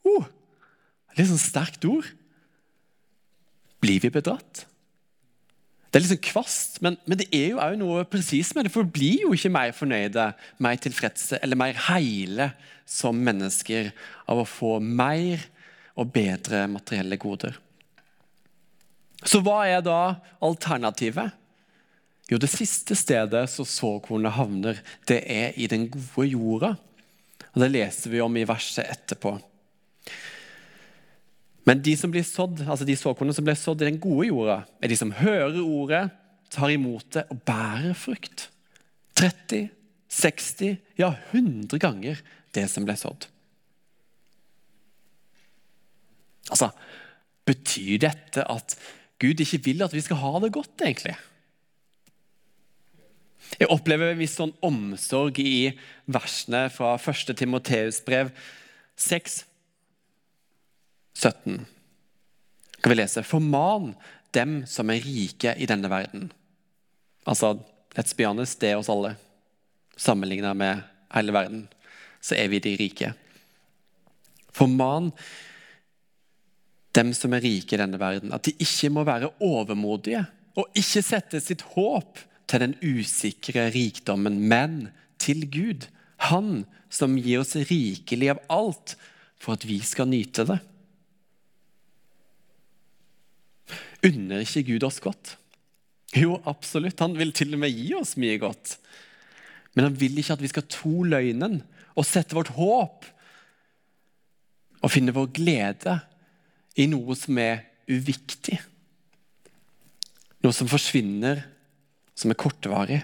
Oh, 0.06 0.26
litt 1.16 1.30
sånn 1.30 1.42
sterkt 1.42 1.86
ord. 1.88 2.08
Blir 3.82 4.02
vi 4.04 4.12
bedratt? 4.14 4.66
Det 5.88 6.02
er 6.02 6.04
litt 6.04 6.12
sånn 6.12 6.26
kvast, 6.28 6.82
men, 6.84 6.98
men 7.08 7.22
det 7.22 7.30
er 7.32 7.54
jo 7.54 7.60
også 7.62 7.80
noe 7.80 8.06
presis 8.10 8.50
med 8.58 8.68
det. 8.68 8.74
For 8.74 8.84
vi 8.84 8.98
blir 8.98 9.22
jo 9.24 9.36
ikke 9.38 9.54
mer 9.54 9.76
fornøyde, 9.78 10.26
mer 10.60 10.82
tilfredse 10.84 11.40
eller 11.40 11.60
mer 11.60 11.78
heile 11.88 12.50
som 12.90 13.16
mennesker 13.16 13.94
av 14.28 14.42
å 14.42 14.50
få 14.50 14.74
mer 14.84 15.46
og 15.96 16.12
bedre 16.14 16.66
materielle 16.72 17.18
goder. 17.20 17.56
Så 19.26 19.42
hva 19.42 19.64
er 19.68 19.82
da 19.86 20.18
alternativet? 20.44 21.34
Jo, 22.30 22.40
det 22.42 22.50
siste 22.50 22.98
stedet 22.98 23.44
så 23.54 23.66
såkornet 23.70 24.34
havner, 24.34 24.80
det 25.08 25.22
er 25.30 25.58
i 25.62 25.68
den 25.70 25.88
gode 25.94 26.28
jorda. 26.32 26.72
Og 27.54 27.62
Det 27.62 27.72
leser 27.72 28.12
vi 28.12 28.22
om 28.22 28.38
i 28.38 28.48
verset 28.48 28.90
etterpå. 28.90 29.38
Men 31.66 31.82
de 31.82 31.96
som 31.98 32.12
blir 32.14 32.26
sådd, 32.26 32.62
altså 32.68 32.86
de 32.86 32.98
såkornene 32.98 33.34
som 33.34 33.46
blir 33.46 33.58
sådd 33.58 33.82
i 33.82 33.90
den 33.90 34.02
gode 34.02 34.28
jorda, 34.28 34.58
er 34.82 34.92
de 34.92 34.98
som 35.00 35.14
hører 35.16 35.62
ordet, 35.64 36.04
tar 36.54 36.74
imot 36.74 37.08
det 37.16 37.26
og 37.34 37.40
bærer 37.48 37.96
frukt. 37.98 38.50
30, 39.18 39.70
60, 40.12 40.76
ja 41.00 41.14
100 41.32 41.80
ganger 41.82 42.22
det 42.54 42.68
som 42.70 42.86
ble 42.86 42.98
sådd. 43.00 43.30
Altså, 46.50 46.70
Betyr 47.46 48.02
dette 48.02 48.44
at 48.50 48.76
Gud 49.22 49.42
ikke 49.42 49.62
vil 49.68 49.86
at 49.86 49.94
vi 49.94 50.02
skal 50.04 50.20
ha 50.24 50.34
det 50.42 50.54
godt, 50.56 50.82
egentlig? 50.82 51.14
Jeg 53.60 53.70
opplever 53.70 54.12
en 54.12 54.20
viss 54.20 54.34
sånn 54.40 54.56
omsorg 54.66 55.38
i 55.40 55.70
versene 56.10 56.66
fra 56.74 56.96
1. 56.98 57.36
Timoteus 57.38 58.02
brev 58.04 58.32
6, 58.98 59.38
17. 61.22 61.62
Kan 62.82 62.92
vi 62.92 62.98
lese 62.98 63.24
Forman 63.24 63.94
dem 64.36 64.64
som 64.68 64.90
er 64.92 65.06
rike 65.06 65.54
i 65.62 65.70
denne 65.70 65.92
verden. 65.92 66.32
Altså, 67.30 67.54
let's 67.96 68.18
be 68.18 68.26
honest, 68.28 68.58
det 68.60 68.74
er 68.74 68.82
oss 68.82 68.90
alle. 68.92 69.14
Sammenlignet 69.96 70.58
med 70.58 70.82
hele 71.14 71.36
verden, 71.38 71.68
så 72.20 72.36
er 72.42 72.50
vi 72.52 72.60
de 72.60 72.74
rike. 72.82 73.14
Forman 74.56 75.14
dem 76.96 77.12
som 77.16 77.34
er 77.36 77.44
rike 77.44 77.76
i 77.76 77.80
denne 77.82 78.00
verden, 78.00 78.34
at 78.36 78.48
de 78.48 78.56
ikke 78.62 78.92
må 78.94 79.04
være 79.08 79.34
overmodige 79.44 80.24
og 80.56 80.78
ikke 80.78 81.04
sette 81.04 81.42
sitt 81.44 81.66
håp 81.76 82.22
til 82.48 82.62
den 82.64 82.76
usikre 82.84 83.68
rikdommen, 83.74 84.40
men 84.48 84.78
til 85.20 85.44
Gud. 85.52 85.90
Han 86.30 86.64
som 86.94 87.18
gir 87.20 87.42
oss 87.42 87.56
rikelig 87.68 88.32
av 88.36 88.42
alt 88.54 88.96
for 89.42 89.58
at 89.58 89.66
vi 89.68 89.82
skal 89.84 90.08
nyte 90.10 90.46
det. 90.48 90.60
Unner 94.06 94.46
ikke 94.46 94.64
Gud 94.70 94.86
oss 94.88 95.02
godt? 95.04 95.36
Jo, 96.16 96.38
absolutt. 96.48 97.02
Han 97.04 97.18
vil 97.20 97.34
til 97.36 97.56
og 97.58 97.64
med 97.66 97.74
gi 97.74 97.90
oss 97.98 98.16
mye 98.22 98.38
godt. 98.40 98.78
Men 99.76 99.90
han 99.90 99.98
vil 100.00 100.16
ikke 100.22 100.38
at 100.38 100.44
vi 100.44 100.52
skal 100.52 100.68
tro 100.72 101.04
løgnen 101.04 101.60
og 101.96 102.08
sette 102.08 102.38
vårt 102.38 102.54
håp 102.56 103.08
og 104.86 104.92
finne 104.94 105.16
vår 105.16 105.32
glede 105.36 105.98
i 106.76 106.88
noe 106.92 107.16
som 107.18 107.38
er 107.40 107.64
uviktig. 107.88 108.60
Noe 110.44 110.56
som 110.56 110.70
forsvinner, 110.70 111.46
som 112.16 112.32
er 112.32 112.40
kortvarig. 112.40 113.02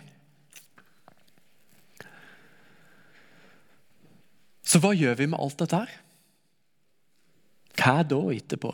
Så 4.61 4.79
hva 4.79 4.93
gjør 4.95 5.17
vi 5.19 5.27
med 5.31 5.39
alt 5.41 5.59
dette 5.59 5.81
her? 5.83 5.97
Hva 7.81 8.01
da 8.07 8.19
etterpå? 8.31 8.71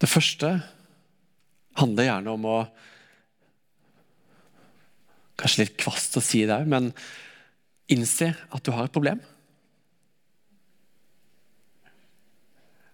Det 0.00 0.08
første 0.08 0.54
handler 1.76 2.08
gjerne 2.08 2.36
om 2.36 2.46
å 2.48 2.60
Kanskje 5.40 5.62
litt 5.62 5.76
kvast 5.80 6.18
å 6.18 6.20
si 6.20 6.42
det 6.44 6.58
men 6.68 6.90
innse 7.92 8.32
at 8.32 8.64
du 8.64 8.72
har 8.74 8.88
et 8.88 8.94
problem. 8.94 9.20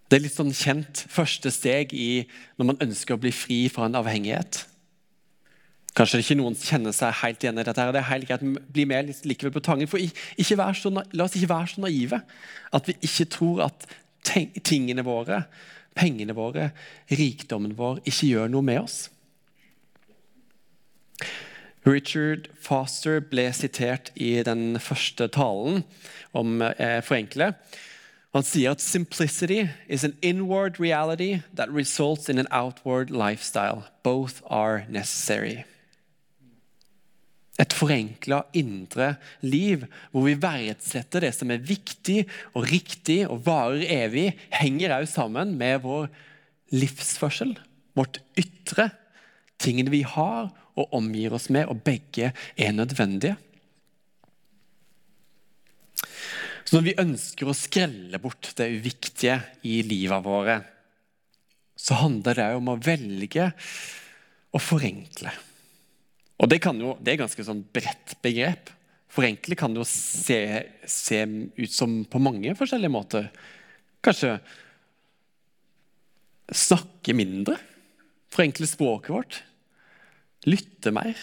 Det 0.07 0.19
er 0.19 0.23
litt 0.23 0.37
sånn 0.37 0.55
kjent 0.55 1.03
første 1.11 1.50
steg 1.50 1.93
i 1.97 2.25
når 2.59 2.69
man 2.69 2.83
ønsker 2.85 3.17
å 3.17 3.21
bli 3.21 3.33
fri 3.35 3.65
fra 3.73 3.88
en 3.88 3.99
avhengighet. 3.99 4.62
Kanskje 5.97 6.21
ikke 6.21 6.37
noen 6.38 6.57
kjenner 6.61 6.93
seg 6.95 7.15
helt 7.23 7.43
igjen 7.43 7.59
i 7.59 7.65
dette. 7.65 7.81
her, 7.81 7.93
det 7.93 8.03
er 8.03 8.11
helt 8.11 8.29
greit, 8.29 8.45
Bli 8.73 8.85
med 8.85 9.15
likevel 9.25 9.53
på 9.53 9.65
tangen. 9.65 9.88
for 9.88 9.99
så, 9.99 11.05
La 11.12 11.25
oss 11.25 11.37
ikke 11.37 11.49
være 11.49 11.67
så 11.67 11.81
naive 11.81 12.21
at 12.73 12.87
vi 12.87 12.95
ikke 13.00 13.25
tror 13.25 13.62
at 13.65 13.87
tingene 14.62 15.03
våre, 15.03 15.45
pengene 15.95 16.35
våre, 16.35 16.71
rikdommen 17.11 17.75
vår 17.76 18.03
ikke 18.05 18.26
gjør 18.26 18.49
noe 18.53 18.62
med 18.62 18.81
oss. 18.83 19.09
Richard 21.87 22.49
Foster 22.59 23.21
ble 23.23 23.47
sitert 23.55 24.11
i 24.19 24.33
den 24.43 24.75
første 24.83 25.28
talen 25.31 25.85
om 26.35 26.59
eh, 26.62 26.99
forenkle. 27.07 27.52
Han 28.35 28.45
sier 28.45 28.75
at 28.75 28.83
'simplicity 28.83 29.69
is 29.88 30.05
an 30.05 30.16
inward 30.21 30.81
reality 30.81 31.43
that 31.55 31.71
results 31.71 32.28
in 32.28 32.38
an 32.38 32.50
outward 32.50 33.11
lifestyle. 33.11 33.87
Both 34.02 34.43
are 34.50 34.85
necessary'. 34.90 35.64
Et 37.59 37.73
forenkla 37.73 38.43
indre 38.52 39.14
liv 39.40 39.87
hvor 40.11 40.26
vi 40.26 40.35
verdsetter 40.43 41.25
det 41.25 41.33
som 41.35 41.50
er 41.50 41.64
viktig 41.64 42.26
og 42.52 42.66
riktig 42.69 43.23
og 43.31 43.47
varer 43.47 43.87
evig, 43.88 44.35
henger 44.52 44.99
også 44.99 45.23
sammen 45.23 45.57
med 45.57 45.81
vår 45.87 46.11
livsførsel, 46.75 47.57
vårt 47.97 48.21
ytre, 48.37 48.90
tingene 49.59 49.90
vi 49.90 50.02
har 50.02 50.50
og 50.76 50.95
omgir 50.97 51.35
oss 51.37 51.49
med, 51.52 51.68
og 51.71 51.83
begge 51.85 52.33
er 52.33 52.76
nødvendige. 52.76 53.37
Så 56.66 56.75
når 56.75 56.87
vi 56.88 56.97
ønsker 56.99 57.49
å 57.49 57.54
skrelle 57.56 58.18
bort 58.23 58.50
det 58.59 58.66
uviktige 58.75 59.38
i 59.71 59.78
livet 59.87 60.25
våre, 60.25 60.59
så 61.76 61.99
handler 62.00 62.40
det 62.40 62.47
om 62.59 62.73
å 62.73 62.80
velge 62.83 63.50
å 64.50 64.62
forenkle. 64.62 65.30
Og 66.37 66.50
det, 66.50 66.59
jo, 66.64 66.97
det 67.00 67.14
er 67.14 67.23
ganske 67.23 67.47
sånn 67.47 67.62
bredt 67.73 68.16
begrep. 68.25 68.73
Forenkle 69.12 69.56
kan 69.56 69.76
jo 69.76 69.85
se, 69.88 70.40
se, 70.90 71.23
ut 71.56 71.73
som 71.73 72.02
på 72.11 72.21
mange 72.21 72.52
forskjellige 72.59 72.92
måter. 72.92 73.28
Kanskje 74.04 74.35
snakke 76.52 77.14
mindre. 77.16 77.56
Forenkle 78.33 78.68
språket 78.68 79.14
vårt. 79.14 79.38
Lytte 80.47 80.93
mer, 80.95 81.19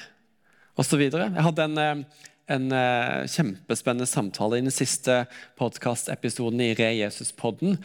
osv. 0.79 1.01
Jeg 1.07 1.45
hadde 1.47 1.63
en, 1.63 1.77
eh, 1.77 2.23
en, 2.49 2.71
eh, 2.71 3.27
kjempespennende 3.31 4.07
samtale 4.09 4.57
i 4.57 4.65
den 4.65 4.71
siste 4.71 5.27
podkastepisoden 5.57 6.59
i 6.59 6.73
Re 6.73 6.91
Jesus-podden 6.99 7.77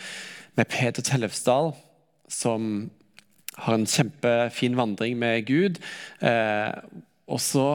med 0.57 0.69
Peter 0.69 1.03
Tellefsdal, 1.03 1.77
som 2.29 2.91
har 3.59 3.75
en 3.75 3.87
kjempefin 3.87 4.77
vandring 4.79 5.17
med 5.19 5.47
Gud. 5.47 5.79
Eh, 6.21 6.73
og 7.29 7.41
så 7.43 7.69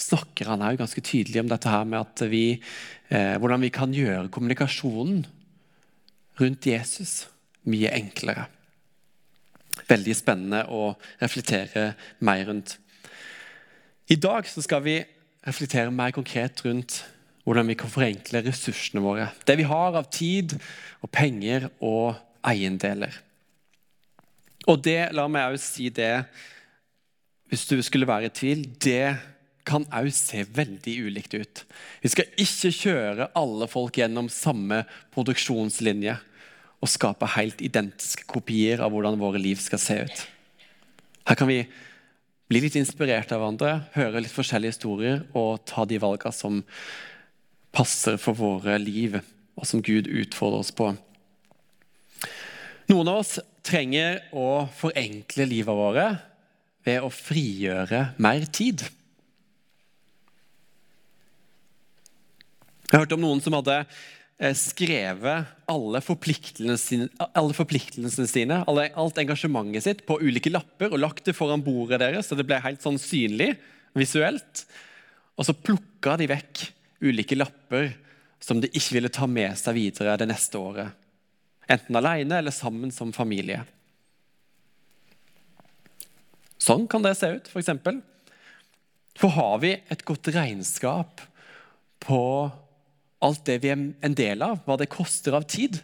snakker 0.00 0.50
han 0.50 0.64
òg 0.64 0.80
ganske 0.80 1.02
tydelig 1.04 1.40
om 1.40 1.50
dette 1.50 1.70
her 1.70 1.84
med 1.84 2.00
at 2.00 2.24
vi, 2.30 2.60
eh, 3.10 3.36
hvordan 3.38 3.60
vi 3.60 3.70
kan 3.70 3.92
gjøre 3.94 4.30
kommunikasjonen 4.30 5.24
rundt 6.40 6.66
Jesus 6.66 7.26
mye 7.64 7.92
enklere. 7.94 8.48
Veldig 9.88 10.14
spennende 10.16 10.64
å 10.70 10.94
reflektere 11.20 11.94
mer 12.20 12.44
rundt. 12.46 12.78
I 14.04 14.16
dag 14.20 14.44
skal 14.44 14.82
vi 14.84 14.98
reflektere 15.44 15.92
mer 15.92 16.12
konkret 16.12 16.60
rundt 16.64 16.98
hvordan 17.44 17.68
vi 17.68 17.76
kan 17.76 17.92
forenkle 17.92 18.42
ressursene 18.44 19.00
våre. 19.04 19.30
Det 19.48 19.56
vi 19.56 19.64
har 19.68 19.96
av 19.96 20.10
tid 20.12 20.52
og 21.00 21.10
penger 21.12 21.70
og 21.80 22.16
eiendeler. 22.44 23.12
Og 24.68 24.80
det, 24.84 25.12
la 25.16 25.24
meg 25.28 25.54
òg 25.54 25.60
si 25.60 25.88
det 25.92 26.24
hvis 27.52 27.64
du 27.68 27.78
skulle 27.84 28.08
være 28.08 28.28
i 28.28 28.34
tvil, 28.34 28.64
det 28.80 29.16
kan 29.64 29.86
òg 29.88 30.10
se 30.12 30.42
veldig 30.52 30.94
ulikt 31.06 31.36
ut. 31.36 31.64
Vi 32.04 32.12
skal 32.12 32.28
ikke 32.40 32.72
kjøre 32.76 33.30
alle 33.40 33.68
folk 33.72 33.96
gjennom 34.00 34.28
samme 34.32 34.82
produksjonslinje 35.16 36.18
og 36.84 36.92
skape 36.92 37.28
helt 37.38 37.64
identiske 37.64 38.28
kopier 38.28 38.84
av 38.84 38.92
hvordan 38.92 39.16
våre 39.20 39.40
liv 39.40 39.60
skal 39.64 39.80
se 39.80 39.98
ut. 40.04 40.24
Her 41.24 41.40
kan 41.40 41.48
vi 41.48 41.62
bli 42.54 42.60
litt 42.68 42.76
inspirert 42.78 43.32
av 43.34 43.40
hverandre, 43.42 43.70
høre 43.96 44.20
litt 44.22 44.30
forskjellige 44.30 44.76
historier 44.76 45.22
og 45.34 45.64
ta 45.66 45.82
de 45.90 45.96
valgene 45.98 46.30
som 46.30 46.60
passer 47.74 48.14
for 48.22 48.38
våre 48.38 48.76
liv, 48.78 49.16
og 49.58 49.66
som 49.66 49.82
Gud 49.82 50.06
utfordrer 50.06 50.62
oss 50.62 50.70
på. 50.70 50.92
Noen 52.92 53.10
av 53.10 53.24
oss 53.24 53.40
trenger 53.66 54.20
å 54.30 54.68
forenkle 54.78 55.48
livet 55.50 55.74
våre 55.74 56.06
ved 56.86 57.02
å 57.02 57.10
frigjøre 57.10 58.04
mer 58.22 58.46
tid. 58.54 58.86
Jeg 62.86 63.00
hørte 63.00 63.18
om 63.18 63.24
noen 63.24 63.42
som 63.42 63.58
hadde 63.58 63.80
skrevet 64.58 65.46
alle 65.70 66.00
forpliktelsene 66.02 66.74
sine, 66.80 67.06
alle 67.38 67.54
forpliktelsene 67.54 68.26
sine 68.26 68.56
alle, 68.66 68.88
alt 68.98 69.18
engasjementet 69.22 69.84
sitt, 69.86 70.02
på 70.08 70.18
ulike 70.20 70.50
lapper 70.50 70.90
og 70.90 71.00
lagt 71.00 71.28
det 71.28 71.36
foran 71.38 71.62
bordet 71.62 72.00
deres, 72.02 72.26
så 72.26 72.38
det 72.38 72.46
ble 72.48 72.58
helt 72.64 72.82
sånn 72.82 72.98
synlig 72.98 73.52
visuelt. 73.94 74.64
Og 75.38 75.46
så 75.46 75.54
plukka 75.54 76.16
de 76.18 76.28
vekk 76.30 76.64
ulike 77.04 77.38
lapper 77.38 77.92
som 78.42 78.60
de 78.60 78.70
ikke 78.74 78.98
ville 78.98 79.12
ta 79.12 79.28
med 79.30 79.54
seg 79.58 79.78
videre 79.78 80.18
det 80.20 80.28
neste 80.28 80.58
året. 80.60 80.90
Enten 81.70 81.96
alene 81.96 82.42
eller 82.42 82.52
sammen 82.52 82.92
som 82.92 83.14
familie. 83.14 83.62
Sånn 86.60 86.88
kan 86.90 87.04
det 87.04 87.14
se 87.18 87.30
ut, 87.36 87.48
f.eks. 87.48 87.70
For, 87.84 88.02
for 89.20 89.36
har 89.38 89.56
vi 89.62 89.72
et 89.92 90.04
godt 90.06 90.28
regnskap 90.34 91.22
på 92.04 92.20
alt 93.24 93.44
det 93.48 93.58
vi 93.62 93.72
er 93.72 93.80
en 93.80 94.16
del 94.16 94.44
av, 94.44 94.60
hva 94.64 94.76
det 94.80 94.92
koster 94.92 95.36
av 95.36 95.46
tid? 95.48 95.80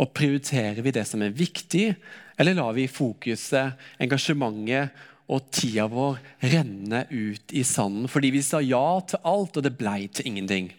Og 0.00 0.12
prioriterer 0.16 0.80
vi 0.82 0.94
det 0.94 1.04
som 1.08 1.22
er 1.22 1.36
viktig, 1.36 1.92
eller 2.40 2.56
lar 2.56 2.74
vi 2.76 2.88
fokuset, 2.90 3.76
engasjementet 4.00 4.96
og 5.30 5.46
tida 5.54 5.86
vår 5.90 6.18
renne 6.50 7.04
ut 7.12 7.52
i 7.54 7.62
sanden 7.66 8.10
fordi 8.10 8.32
vi 8.34 8.42
sa 8.42 8.58
ja 8.64 8.82
til 9.06 9.20
alt, 9.22 9.56
og 9.56 9.66
det 9.66 9.76
blei 9.78 10.08
til 10.08 10.32
ingenting? 10.32 10.72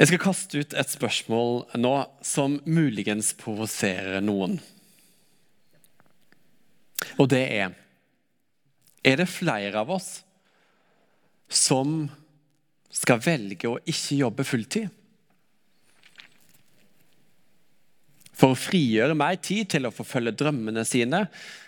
Jeg 0.00 0.08
skal 0.08 0.22
kaste 0.22 0.62
ut 0.62 0.74
et 0.80 0.88
spørsmål 0.88 1.58
nå 1.76 1.92
som 2.24 2.56
muligens 2.64 3.34
provoserer 3.36 4.22
noen. 4.24 4.56
Og 7.20 7.28
det 7.28 7.44
er 7.58 7.76
Er 9.04 9.16
det 9.16 9.28
flere 9.32 9.80
av 9.80 9.90
oss 9.92 10.20
som 11.50 12.04
skal 12.90 13.20
velge 13.22 13.68
å 13.68 13.78
ikke 13.84 14.22
jobbe 14.22 14.46
fulltid? 14.46 14.88
For 18.40 18.54
å 18.54 18.58
frigjøre 18.58 19.16
mer 19.18 19.36
tid 19.42 19.68
til 19.74 19.86
å 19.86 19.92
forfølge 19.92 20.32
drømmene 20.40 20.86
sine, 20.88 21.26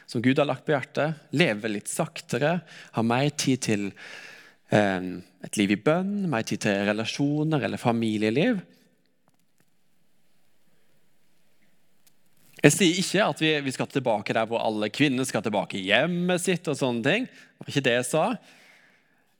som 0.08 0.22
Gud 0.24 0.40
har 0.40 0.48
lagt 0.48 0.64
på 0.64 0.72
hjertet, 0.72 1.18
leve 1.36 1.68
litt 1.68 1.90
saktere, 1.90 2.60
ha 2.96 3.04
mer 3.04 3.28
tid 3.36 3.64
til 3.68 3.90
et 4.72 5.58
liv 5.60 5.74
i 5.74 5.76
bønn, 5.76 6.30
mer 6.32 6.46
tid 6.48 6.62
til 6.64 6.86
relasjoner 6.88 7.66
eller 7.66 7.80
familieliv. 7.80 8.62
Jeg 12.62 12.74
sier 12.76 12.98
ikke 13.02 13.24
at 13.26 13.40
vi, 13.42 13.52
vi, 13.66 13.74
skal 13.74 13.90
tilbake 13.90 14.36
der 14.36 14.46
hvor 14.48 14.62
alle 14.62 14.88
kvinner 14.94 15.26
skal 15.26 15.42
tilbake 15.44 15.80
hjemmet 15.82 16.44
sitt. 16.44 16.68
og 16.70 16.78
sånne 16.78 17.02
ting. 17.04 17.24
Det 17.26 17.58
var 17.58 17.72
ikke 17.72 17.86
det 17.88 17.96
jeg 17.98 18.08
sa. 18.12 18.26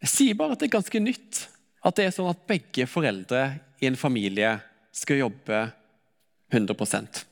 Jeg 0.03 0.11
sier 0.11 0.39
bare 0.39 0.57
at 0.57 0.63
det 0.63 0.69
er 0.69 0.79
ganske 0.79 1.03
nytt. 1.03 1.45
At 1.83 1.99
det 1.99 2.07
er 2.07 2.15
sånn 2.15 2.31
at 2.31 2.47
begge 2.47 2.87
foreldre 2.91 3.43
i 3.83 3.89
en 3.89 3.99
familie 3.99 4.55
skal 4.95 5.23
jobbe 5.23 5.65
100% 6.53 7.23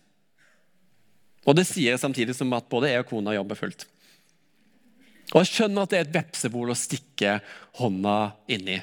Og 1.46 1.56
det 1.56 1.66
sier 1.68 1.92
jeg 1.92 2.02
samtidig 2.02 2.34
som 2.34 2.50
at 2.56 2.68
både 2.70 2.90
jeg 2.90 3.04
og 3.04 3.10
kona 3.10 3.34
jobber 3.36 3.58
fullt. 3.58 3.84
Og 5.30 5.42
jeg 5.42 5.50
skjønner 5.52 5.84
at 5.84 5.92
det 5.92 5.98
er 6.00 6.08
et 6.08 6.16
vepsebol 6.16 6.72
å 6.72 6.78
stikke 6.78 7.36
hånda 7.78 8.16
inni. 8.50 8.80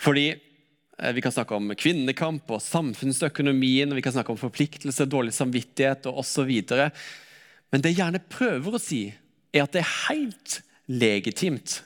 Fordi 0.00 0.30
eh, 0.32 1.12
vi 1.12 1.24
kan 1.24 1.34
snakke 1.34 1.58
om 1.58 1.74
kvinnekamp 1.76 2.48
og 2.54 2.64
samfunnsøkonomien, 2.64 3.92
vi 3.92 4.04
kan 4.04 4.14
snakke 4.14 4.32
om 4.32 4.40
forpliktelse, 4.40 5.08
dårlig 5.10 5.34
samvittighet 5.36 6.08
og 6.08 6.22
osv. 6.22 6.52
Men 6.72 7.84
det 7.84 7.92
jeg 7.92 8.00
gjerne 8.00 8.24
prøver 8.32 8.78
å 8.78 8.80
si, 8.80 9.04
er 9.52 9.66
at 9.66 9.76
det 9.76 9.82
er 9.82 9.96
helt 10.08 10.62
legitimt 10.88 11.82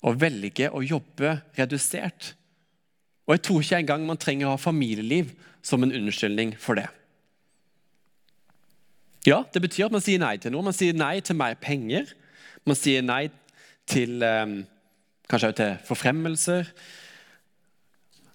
å 0.00 0.14
velge 0.16 0.70
å 0.72 0.82
jobbe 0.84 1.36
redusert. 1.58 2.34
Og 3.28 3.36
jeg 3.36 3.44
tror 3.46 3.64
ikke 3.64 3.82
engang 3.82 4.06
man 4.08 4.20
trenger 4.20 4.48
å 4.48 4.54
ha 4.54 4.60
familieliv 4.60 5.34
som 5.62 5.84
en 5.84 5.92
unnskyldning 5.94 6.56
for 6.58 6.80
det. 6.80 6.88
Ja, 9.28 9.42
det 9.52 9.60
betyr 9.60 9.86
at 9.86 9.94
man 9.94 10.02
sier 10.02 10.20
nei 10.22 10.38
til 10.40 10.54
noe. 10.54 10.64
Man 10.64 10.76
sier 10.76 10.96
nei 10.96 11.20
til 11.24 11.36
mer 11.36 11.58
penger. 11.60 12.08
Man 12.64 12.78
sier 12.78 13.04
nei 13.04 13.26
til 13.90 14.24
eh, 14.24 14.60
kanskje 15.30 15.50
også 15.52 15.58
til 15.60 15.74
forfremmelser, 15.86 16.70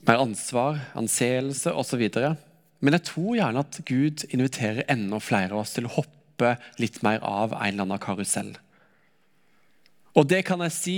mer 0.05 0.21
ansvar, 0.21 0.79
anseelse 0.97 1.73
osv. 1.73 2.03
Men 2.79 2.97
jeg 2.97 3.07
tror 3.09 3.39
gjerne 3.39 3.63
at 3.65 3.79
Gud 3.87 4.27
inviterer 4.29 4.85
enda 4.91 5.19
flere 5.23 5.55
av 5.55 5.63
oss 5.63 5.73
til 5.75 5.89
å 5.89 5.95
hoppe 5.97 6.55
litt 6.81 7.01
mer 7.05 7.23
av 7.25 7.55
en 7.55 7.65
eller 7.67 7.87
annen 7.87 8.03
karusell. 8.03 8.53
Og 10.15 10.27
det 10.31 10.43
kan 10.47 10.61
jeg 10.63 10.73
si, 10.75 10.97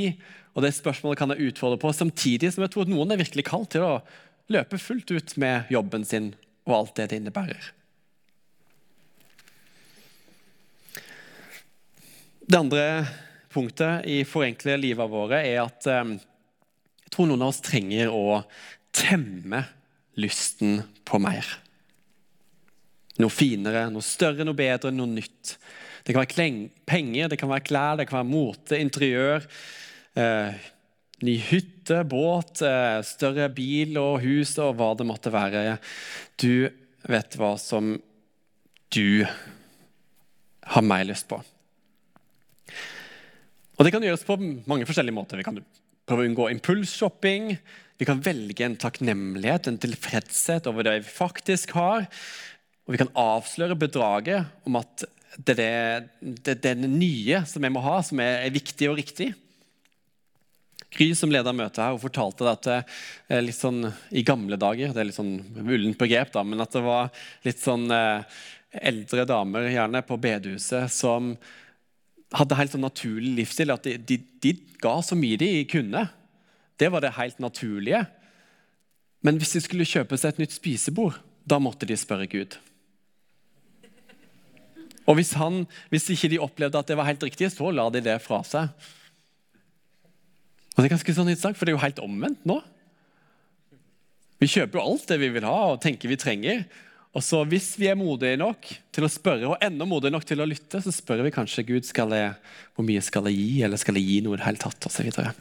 og 0.53 0.63
det 0.65 0.75
spørsmålet 0.77 1.19
kan 1.19 1.33
jeg 1.33 1.51
utfordre 1.51 1.79
på, 1.81 1.93
samtidig 1.93 2.51
som 2.53 2.65
jeg 2.65 2.73
tror 2.73 2.85
at 2.85 2.91
noen 2.93 3.13
er 3.13 3.21
virkelig 3.21 3.47
kalt 3.49 3.71
til 3.73 3.85
å 3.85 3.95
løpe 4.53 4.79
fullt 4.79 5.11
ut 5.11 5.33
med 5.41 5.71
jobben 5.73 6.05
sin 6.07 6.31
og 6.67 6.75
alt 6.77 6.95
det 6.99 7.09
det 7.11 7.21
innebærer. 7.21 7.71
Det 12.47 12.59
andre 12.59 12.83
punktet 13.51 14.05
i 14.07 14.21
forenkle 14.27 14.77
livet 14.79 15.11
våre 15.11 15.41
er 15.43 15.61
at 15.65 15.87
eh, 15.91 16.13
jeg 17.03 17.11
tror 17.11 17.27
noen 17.27 17.43
av 17.43 17.51
oss 17.51 17.63
trenger 17.63 18.11
å 18.13 18.41
temme 18.95 19.63
lysten 20.19 20.81
på 21.07 21.19
mer. 21.23 21.47
Noe 23.19 23.33
finere, 23.33 23.87
noe 23.91 24.05
større, 24.05 24.45
noe 24.47 24.57
bedre, 24.57 24.93
noe 24.93 25.09
nytt. 25.09 25.55
Det 26.07 26.13
kan 26.15 26.23
være 26.23 26.69
penger, 26.87 27.27
det 27.27 27.35
kan 27.35 27.49
være 27.51 27.65
klær, 27.67 27.97
det 27.99 28.05
kan 28.07 28.21
være 28.21 28.31
mote, 28.31 28.77
interiør. 28.79 29.43
Eh, 30.15 30.67
ny 31.27 31.33
hytte, 31.49 31.97
båt, 32.07 32.61
eh, 32.63 33.01
større 33.03 33.49
bil 33.51 33.97
og 33.99 34.21
hus 34.23 34.53
og 34.63 34.77
hva 34.79 34.93
det 34.95 35.07
måtte 35.09 35.33
være. 35.35 35.77
Du 36.39 36.69
vet 37.11 37.35
hva 37.35 37.57
som 37.59 37.97
du 38.95 39.27
har 40.63 40.87
mer 40.87 41.03
lyst 41.03 41.27
på. 41.27 41.41
Og 43.77 43.83
Det 43.83 43.91
kan 43.91 44.01
gjøres 44.01 44.23
på 44.23 44.39
mange 44.65 44.87
forskjellige 44.87 45.13
måter. 45.13 45.37
Vi 45.37 45.43
kan 45.43 45.59
prøve 46.07 46.23
å 46.23 46.29
unngå 46.31 46.47
impulsshopping. 46.55 47.57
Vi 47.99 48.05
kan 48.07 48.23
velge 48.23 48.63
en 48.63 48.79
takknemlighet, 48.79 49.67
en 49.67 49.77
tilfredshet 49.77 50.71
over 50.71 50.87
det 50.87 51.01
vi 51.01 51.11
faktisk 51.11 51.75
har. 51.75 52.07
Og 52.87 52.95
vi 52.95 53.03
kan 53.03 53.11
avsløre 53.11 53.75
bedraget 53.75 54.47
om 54.65 54.79
at 54.79 55.03
det 55.35 55.57
er 55.61 56.07
det, 56.21 56.39
det, 56.45 56.55
det 56.63 56.75
nye 56.87 57.43
som 57.49 57.63
vi 57.63 57.71
må 57.73 57.83
ha, 57.83 57.99
som 58.05 58.21
er, 58.23 58.41
er 58.45 58.55
viktig 58.55 58.89
og 58.91 58.97
riktig. 58.99 59.31
Gry 60.93 61.09
som 61.19 61.31
leda 61.33 61.51
møtet 61.51 61.81
her, 61.83 61.93
hun 61.93 62.01
fortalte 62.01 62.47
at 62.47 62.67
det 62.67 62.77
er 63.35 63.43
litt 63.43 63.57
sånn 63.57 63.89
i 64.15 64.23
gamle 64.23 64.55
dager 64.59 64.93
Det 64.95 65.01
er 65.01 65.09
litt 65.09 65.17
sånn 65.17 65.35
ullent 65.59 65.99
begrep, 65.99 66.31
da, 66.33 66.45
men 66.47 66.63
at 66.63 66.73
det 66.73 66.83
var 66.85 67.11
litt 67.43 67.59
sånn 67.59 67.91
eh, 67.91 68.37
eldre 68.87 69.25
damer 69.27 69.67
gjerne 69.71 70.03
på 70.07 70.19
bedehuset 70.21 70.91
som 70.93 71.33
hadde 72.35 72.57
helt 72.59 72.73
sånn 72.73 72.85
naturlig 72.85 73.33
livsstil. 73.41 73.73
At 73.75 73.87
de, 73.87 73.97
de, 73.99 74.19
de 74.43 74.53
ga 74.83 74.97
så 75.03 75.17
mye 75.19 75.39
de 75.39 75.51
kunne. 75.71 76.07
Det 76.79 76.89
var 76.93 77.03
det 77.03 77.15
helt 77.17 77.39
naturlige. 77.43 78.05
Men 79.25 79.39
hvis 79.41 79.55
de 79.57 79.63
skulle 79.63 79.87
kjøpe 79.87 80.19
seg 80.19 80.35
et 80.35 80.43
nytt 80.43 80.55
spisebord, 80.55 81.19
da 81.47 81.59
måtte 81.63 81.87
de 81.89 81.95
spørre 81.99 82.27
Gud. 82.31 82.57
Og 85.07 85.15
hvis, 85.15 85.33
han, 85.39 85.61
hvis 85.91 86.09
ikke 86.11 86.29
de 86.33 86.41
opplevde 86.43 86.79
at 86.79 86.89
det 86.89 86.97
var 86.99 87.07
helt 87.07 87.23
riktig, 87.23 87.49
så 87.53 87.71
la 87.71 87.87
de 87.93 88.03
det 88.03 88.17
fra 88.23 88.41
seg. 88.47 88.73
Og 90.75 90.81
det 90.83 90.89
er 90.89 90.93
ganske 90.97 91.15
sånn 91.15 91.31
sak, 91.39 91.55
For 91.57 91.65
det 91.65 91.73
er 91.73 91.77
jo 91.77 91.85
helt 91.85 92.03
omvendt 92.03 92.43
nå. 92.47 92.59
Vi 94.37 94.49
kjøper 94.51 94.77
jo 94.77 94.83
alt 94.91 95.07
det 95.09 95.17
vi 95.23 95.31
vil 95.33 95.47
ha 95.47 95.55
og 95.71 95.79
tenker 95.81 96.11
vi 96.11 96.19
trenger. 96.19 96.67
Og 97.17 97.23
så 97.25 97.39
Hvis 97.49 97.71
vi 97.79 97.87
er 97.89 97.97
modige 97.97 98.37
nok 98.37 98.67
til 98.93 99.07
å 99.07 99.09
spørre, 99.09 99.47
og 99.49 99.63
enda 99.63 99.87
modige 99.89 100.13
nok 100.13 100.27
til 100.27 100.43
å 100.43 100.45
lytte, 100.45 100.83
så 100.83 100.93
spør 100.93 101.23
vi 101.25 101.33
kanskje 101.33 101.65
Gud 101.65 101.87
skal 101.87 102.13
jeg, 102.13 102.35
hvor 102.75 102.85
mye 102.85 103.01
skal 103.01 103.29
jeg 103.31 103.39
gi, 103.39 103.63
eller 103.65 103.81
skal 103.81 103.97
jeg 103.97 104.05
gi 104.05 104.19
noe 104.25 104.37
i 104.37 104.41
det 104.41 104.45
hele 104.45 104.61
tatt, 104.61 104.77
Og 104.85 104.93
Så, 104.93 105.05
videre. 105.07 105.33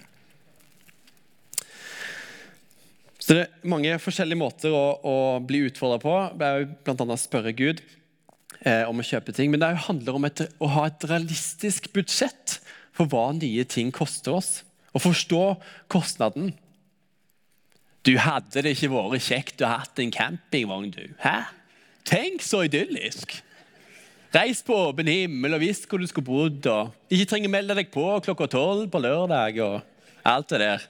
så 3.20 3.34
det 3.34 3.42
er 3.44 3.68
mange 3.68 3.98
forskjellige 4.00 4.40
måter 4.40 4.72
å, 4.72 4.86
å 5.04 5.16
bli 5.44 5.66
utfordra 5.66 6.00
på. 6.00 6.16
Bl.a. 6.38 7.16
spørre 7.20 7.52
Gud 7.52 7.84
eh, 8.66 8.84
om 8.88 9.00
å 9.00 9.06
kjøpe 9.06 9.34
ting. 9.36 9.52
Men 9.52 9.62
det 9.62 9.72
handler 9.86 10.18
om 10.18 10.28
et, 10.28 10.44
å 10.58 10.70
ha 10.74 10.86
et 10.90 11.08
realistisk 11.08 11.90
budsjett 11.94 12.58
for 12.96 13.08
hva 13.12 13.30
nye 13.36 13.64
ting 13.68 13.92
koster 13.94 14.36
oss. 14.36 14.60
Å 14.96 15.02
forstå 15.02 15.42
kostnaden. 15.92 16.54
Du 18.06 18.14
hadde 18.22 18.62
det 18.62 18.76
ikke 18.76 18.92
vært 18.92 19.26
kjekt 19.26 19.64
å 19.64 19.72
ha 19.72 19.82
en 20.02 20.14
campingvogn, 20.14 20.92
du. 20.94 21.04
Hæ? 21.22 21.40
Tenk 22.06 22.44
så 22.46 22.62
idyllisk! 22.68 23.40
Reis 24.36 24.60
på 24.66 24.74
åpen 24.90 25.08
himmel 25.08 25.54
og 25.56 25.62
visst 25.62 25.86
hvor 25.88 26.02
du 26.02 26.06
skulle 26.08 26.26
bodd. 26.26 26.66
og 26.68 27.12
Ikke 27.12 27.30
trenger 27.30 27.52
melde 27.52 27.76
deg 27.78 27.88
på 27.94 28.04
klokka 28.26 28.48
tolv 28.52 28.90
på 28.92 29.00
lørdag 29.00 29.58
og 29.64 29.80
alt 30.26 30.52
det 30.52 30.60
der. 30.60 30.86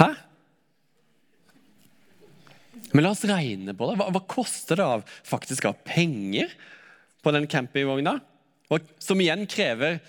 Hæ? 0.00 0.08
Men 2.92 3.06
la 3.06 3.12
oss 3.14 3.24
regne 3.28 3.74
på 3.76 3.88
det. 3.88 3.98
Hva, 4.00 4.10
hva 4.12 4.22
koster 4.28 4.78
det 4.78 4.86
av 4.86 5.04
faktisk 5.26 5.70
av 5.70 5.78
penger 5.88 6.52
på 7.24 7.32
den 7.34 7.48
campingvogna? 7.48 8.18
Som 9.00 9.20
igjen 9.20 9.46
krever 9.48 10.00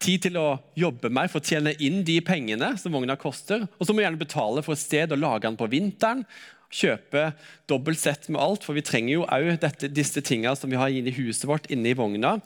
tid 0.00 0.24
til 0.24 0.38
å 0.40 0.46
jobbe 0.78 1.10
mer 1.12 1.28
for 1.30 1.42
å 1.42 1.46
tjene 1.46 1.74
inn 1.82 2.00
de 2.06 2.16
pengene 2.24 2.72
som 2.80 2.94
vogna 2.94 3.18
koster. 3.20 3.66
Og 3.76 3.84
så 3.84 3.92
må 3.92 4.00
vi 4.00 4.06
gjerne 4.06 4.22
betale 4.22 4.64
for 4.64 4.74
et 4.74 4.82
sted 4.82 5.12
å 5.12 5.18
lage 5.18 5.44
den 5.46 5.58
på 5.60 5.68
vinteren. 5.70 6.24
Kjøpe 6.70 7.32
dobbelt 7.68 7.98
sett 7.98 8.28
med 8.30 8.40
alt, 8.40 8.62
for 8.62 8.78
vi 8.78 8.84
trenger 8.86 9.16
jo 9.16 9.26
òg 9.26 9.90
disse 9.90 10.22
tingene 10.22 10.54
som 10.56 10.70
vi 10.70 10.78
har 10.78 10.92
inne 10.94 11.10
i 11.10 11.16
huset 11.16 11.48
vårt, 11.50 11.66
inne 11.66 11.90
i 11.90 11.98
vogna. 11.98 12.36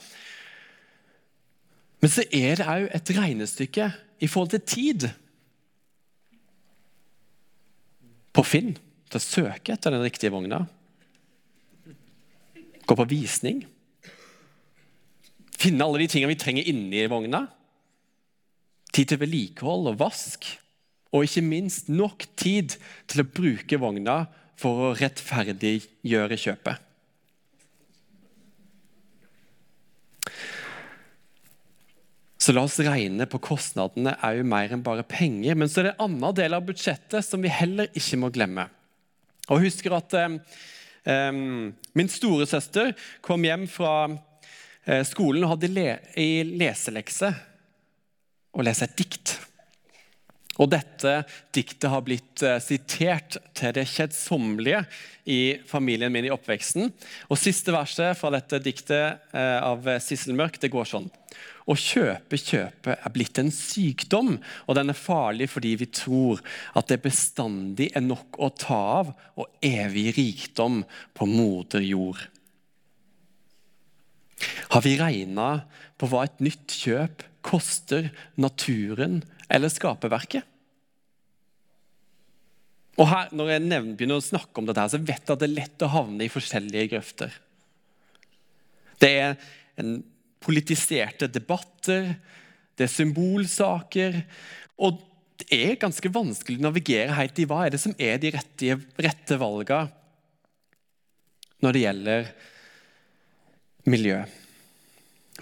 Men 2.01 2.13
så 2.13 2.25
er 2.33 2.57
det 2.61 2.69
òg 2.69 2.89
et 2.97 3.13
regnestykke 3.17 3.91
i 4.25 4.31
forhold 4.31 4.57
til 4.57 4.65
tid. 4.65 5.07
På 8.35 8.43
Finn 8.49 8.75
til 9.15 9.23
å 9.23 9.25
søke 9.25 9.75
etter 9.77 9.95
den 9.95 10.05
riktige 10.05 10.35
vogna. 10.35 10.65
Gå 12.85 12.97
på 12.99 13.07
visning. 13.09 13.63
Finne 15.55 15.87
alle 15.87 16.03
de 16.03 16.11
tingene 16.11 16.35
vi 16.35 16.41
trenger 16.41 16.69
inni 16.69 17.07
vogna. 17.09 17.47
Tid 18.95 19.13
til 19.13 19.23
vedlikehold 19.23 19.93
og 19.93 20.01
vask. 20.03 20.49
Og 21.15 21.27
ikke 21.27 21.45
minst 21.47 21.89
nok 21.89 22.27
tid 22.37 22.75
til 23.11 23.23
å 23.23 23.29
bruke 23.29 23.79
vogna 23.81 24.25
for 24.59 24.91
å 24.91 24.97
rettferdiggjøre 24.99 26.39
kjøpet. 26.39 26.83
Så 32.45 32.53
la 32.53 32.67
oss 32.67 32.77
regne 32.85 33.25
på 33.31 33.41
kostnadene 33.41 34.19
òg 34.27 34.43
mer 34.45 34.75
enn 34.75 34.83
bare 34.85 35.07
penger. 35.09 35.57
Men 35.57 35.71
så 35.71 35.81
er 35.81 35.87
det 35.89 35.93
en 35.95 36.11
annen 36.11 36.37
del 36.37 36.57
av 36.59 36.67
budsjettet 36.67 37.25
som 37.25 37.41
vi 37.41 37.49
heller 37.49 37.89
ikke 37.97 38.19
må 38.21 38.29
glemme. 38.35 38.67
Og 39.49 39.59
jeg 39.61 39.69
husker 39.69 39.97
at 39.97 40.15
eh, 40.17 41.41
min 41.95 42.11
storesøster 42.11 42.95
kom 43.25 43.45
hjem 43.45 43.67
fra 43.69 43.97
eh, 44.09 45.03
skolen 45.07 45.45
og 45.45 45.57
hadde 45.57 45.73
le 45.73 45.89
i 46.21 46.31
leselekse 46.55 47.33
å 48.55 48.65
lese 48.65 48.87
et 48.87 48.97
dikt. 48.99 49.35
Og 50.63 50.71
dette 50.71 51.17
diktet 51.55 51.91
har 51.91 52.05
blitt 52.07 52.45
eh, 52.47 52.61
sitert 52.63 53.39
til 53.59 53.75
det 53.75 53.89
kjedsommelige 53.91 54.85
i 55.31 55.41
familien 55.67 56.13
min 56.15 56.29
i 56.29 56.33
oppveksten. 56.35 56.93
Og 57.29 57.41
Siste 57.41 57.75
verset 57.75 58.15
fra 58.19 58.31
dette 58.37 58.63
diktet 58.63 59.35
eh, 59.35 59.59
av 59.59 59.89
Sissel 60.05 60.37
Mørk 60.39 60.61
det 60.63 60.73
går 60.73 60.89
sånn. 60.89 61.11
Å 61.65 61.75
kjøpe 61.81 62.37
kjøpe 62.37 62.93
er 62.93 63.13
blitt 63.13 63.39
en 63.41 63.49
sykdom, 63.55 64.35
og 64.69 64.77
den 64.77 64.93
er 64.93 64.99
farlig 64.99 65.49
fordi 65.49 65.73
vi 65.81 65.89
tror 65.89 66.43
at 66.77 66.91
det 66.93 67.01
bestandig 67.07 67.89
er 67.97 68.05
nok 68.05 68.37
å 68.37 68.51
ta 68.53 68.81
av 69.01 69.15
og 69.41 69.65
evig 69.65 70.11
rikdom 70.19 70.83
på 71.17 71.29
moder 71.31 71.85
jord. 71.87 72.21
Har 74.75 74.85
vi 74.85 74.97
regna 75.01 75.49
på 75.97 76.11
hva 76.11 76.27
et 76.27 76.43
nytt 76.45 76.75
kjøp 76.75 77.25
koster 77.45 78.11
naturen 78.37 79.23
eller 79.49 79.73
skaperverket? 79.73 80.45
Og 82.95 83.09
her, 83.11 83.31
Når 83.35 83.49
jeg 83.51 83.63
nevner, 83.65 83.97
begynner 83.97 84.21
å 84.21 84.23
snakke 84.23 84.61
om 84.61 84.69
dette, 84.69 84.85
så 84.93 85.01
vet 85.01 85.25
jeg 85.25 85.33
at 85.33 85.41
det 85.41 85.49
er 85.49 85.57
lett 85.57 85.83
å 85.83 85.91
havne 85.91 86.27
i 86.27 86.31
forskjellige 86.31 86.93
grøfter. 86.93 87.33
Det 89.03 89.11
er 89.19 89.39
en 89.81 89.97
politiserte 90.45 91.29
debatter, 91.33 92.15
det 92.77 92.87
er 92.87 92.93
symbolsaker. 92.93 94.21
Og 94.85 95.01
det 95.41 95.49
er 95.57 95.81
ganske 95.81 96.11
vanskelig 96.15 96.61
å 96.61 96.69
navigere 96.69 97.17
helt 97.17 97.39
i 97.43 97.47
hva 97.49 97.65
er 97.65 97.75
det 97.75 97.83
som 97.83 97.95
er 97.99 98.21
de 98.23 98.33
rette, 98.35 98.79
rette 99.03 99.39
valgene 99.41 99.91
når 101.65 101.75
det 101.75 101.83
gjelder 101.85 102.27
miljø. 103.89 104.19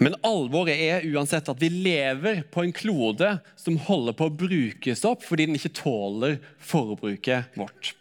Men 0.01 0.17
alvoret 0.25 0.79
er 0.81 1.07
uansett 1.13 1.51
at 1.53 1.61
vi 1.61 1.69
lever 1.69 2.45
på 2.53 2.63
en 2.65 2.73
klode 2.75 3.35
som 3.61 3.77
holder 3.89 4.17
på 4.17 4.29
å 4.29 4.37
brukes 4.45 5.03
opp 5.09 5.27
fordi 5.27 5.49
den 5.51 5.59
ikke 5.59 5.75
tåler 5.83 6.39
forbruket 6.63 7.59
vårt. 7.59 7.93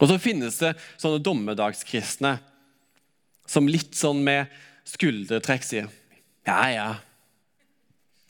Og 0.00 0.08
så 0.10 0.16
finnes 0.20 0.56
det 0.60 0.74
sånne 1.00 1.22
dommedagskristne 1.24 2.36
som 3.48 3.68
litt 3.70 3.96
sånn 3.96 4.22
med 4.24 4.50
skuldertrekk 4.86 5.66
sier 5.66 5.90
ja, 6.46 6.60
ja, 6.70 6.90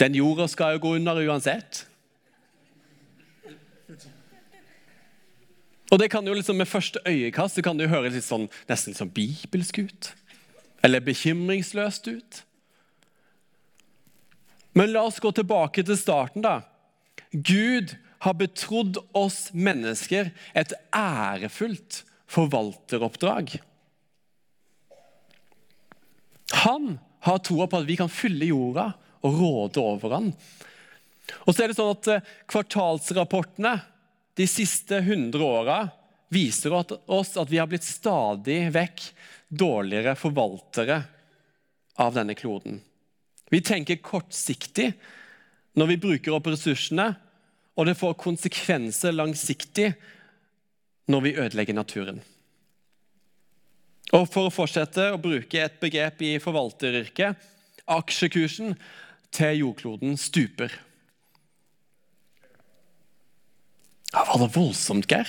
den 0.00 0.16
jorda 0.16 0.46
skal 0.48 0.76
jo 0.76 0.86
gå 0.86 0.94
under 0.96 1.18
uansett. 1.26 1.84
Og 5.92 6.00
det 6.00 6.08
kan 6.10 6.26
jo 6.26 6.34
liksom 6.34 6.56
Med 6.58 6.68
første 6.68 7.00
øyekast 7.06 7.56
det 7.56 7.64
kan 7.64 7.78
det 7.78 7.86
jo 7.86 7.94
høres 7.94 8.16
litt 8.16 8.26
sånn, 8.26 8.48
nesten 8.68 8.96
sånn 8.96 9.12
bibelsk 9.14 9.78
ut. 9.84 10.10
Eller 10.84 11.04
bekymringsløst 11.04 12.08
ut. 12.10 12.40
Men 14.76 14.92
la 14.92 15.06
oss 15.08 15.20
gå 15.22 15.30
tilbake 15.32 15.84
til 15.86 15.96
starten. 15.96 16.42
da. 16.42 16.60
Gud 17.32 17.96
har 18.20 18.34
betrodd 18.34 18.98
oss 19.14 19.50
mennesker 19.52 20.32
et 20.54 20.72
ærefullt 20.92 22.02
forvalteroppdrag. 22.26 23.56
Han 26.66 26.98
har 27.20 27.38
troa 27.38 27.66
på 27.70 27.78
at 27.78 27.86
vi 27.86 27.96
kan 27.98 28.10
fylle 28.10 28.48
jorda 28.48 28.88
og 29.22 29.38
råde 29.38 29.82
over 29.82 30.16
den. 30.16 30.32
Og 31.46 31.54
så 31.54 31.62
er 31.62 31.70
det 31.70 31.76
sånn 31.78 31.92
at 31.94 32.08
eh, 32.10 32.32
Kvartalsrapportene 32.50 33.76
de 34.36 34.46
siste 34.50 34.98
100 34.98 35.42
åra 35.46 35.78
viser 36.34 36.74
oss 36.74 37.36
at 37.38 37.50
vi 37.50 37.60
har 37.62 37.70
blitt 37.70 37.86
stadig 37.86 38.58
vekk 38.74 39.06
dårligere 39.48 40.16
forvaltere 40.18 41.00
av 42.02 42.18
denne 42.18 42.34
kloden. 42.34 42.80
Vi 43.50 43.62
tenker 43.62 44.02
kortsiktig 44.02 44.90
når 45.78 45.92
vi 45.92 46.02
bruker 46.02 46.34
opp 46.34 46.50
ressursene, 46.50 47.12
og 47.78 47.86
det 47.86 47.98
får 48.00 48.18
konsekvenser 48.18 49.14
langsiktig 49.14 49.92
når 51.06 51.28
vi 51.28 51.38
ødelegger 51.38 51.78
naturen. 51.78 52.24
Og 54.14 54.28
For 54.30 54.46
å 54.46 54.54
fortsette 54.54 55.10
å 55.12 55.20
bruke 55.20 55.58
et 55.64 55.80
begrep 55.82 56.22
i 56.22 56.36
forvalteryrket 56.42 57.52
aksjekursen 57.90 58.74
til 59.34 59.62
jordkloden 59.62 60.16
stuper. 60.18 60.72
Ja, 64.12 64.22
var 64.30 64.40
det 64.40 64.52
voldsomt, 64.54 65.08
Geir? 65.10 65.28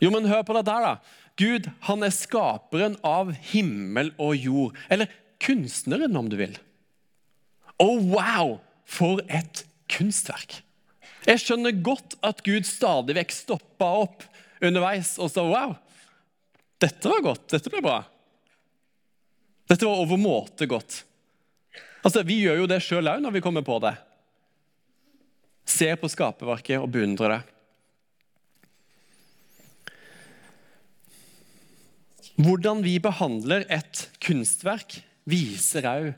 Jo, 0.00 0.12
men 0.12 0.28
hør 0.28 0.44
på 0.46 0.56
det 0.56 0.66
der, 0.68 0.84
da. 0.84 1.22
Gud 1.36 1.68
han 1.88 2.04
er 2.04 2.14
skaperen 2.14 2.96
av 3.04 3.32
himmel 3.50 4.12
og 4.22 4.36
jord. 4.36 4.76
Eller 4.92 5.10
kunstneren, 5.42 6.16
om 6.16 6.28
du 6.32 6.36
vil. 6.40 6.56
Å, 7.76 7.88
oh, 7.88 8.00
wow! 8.12 8.56
For 8.86 9.18
et 9.26 9.64
kunstverk. 9.90 10.60
Jeg 11.26 11.42
skjønner 11.42 11.74
godt 11.82 12.14
at 12.24 12.44
Gud 12.46 12.68
stadig 12.68 13.16
vekk 13.18 13.32
stoppa 13.34 13.88
opp 14.04 14.22
underveis 14.62 15.16
og 15.18 15.32
sa 15.32 15.42
wow, 15.42 15.74
dette 16.82 17.08
var 17.08 17.22
godt, 17.24 17.48
dette 17.54 17.72
ble 17.72 17.80
bra. 17.84 18.00
Dette 19.66 19.86
var 19.86 20.02
overmåte 20.02 20.68
godt. 20.70 21.02
Altså, 22.04 22.22
Vi 22.22 22.42
gjør 22.44 22.62
jo 22.62 22.70
det 22.70 22.82
sjøl 22.84 23.08
òg 23.10 23.22
når 23.24 23.38
vi 23.38 23.42
kommer 23.44 23.64
på 23.66 23.80
det. 23.82 23.96
Ser 25.66 25.96
på 25.98 26.10
skaperverket 26.10 26.78
og 26.78 26.90
beundrer 26.94 27.34
det. 27.34 27.42
Hvordan 32.36 32.82
vi 32.84 32.98
behandler 33.00 33.64
et 33.72 34.06
kunstverk, 34.22 35.00
viser 35.26 35.88
òg 35.88 36.10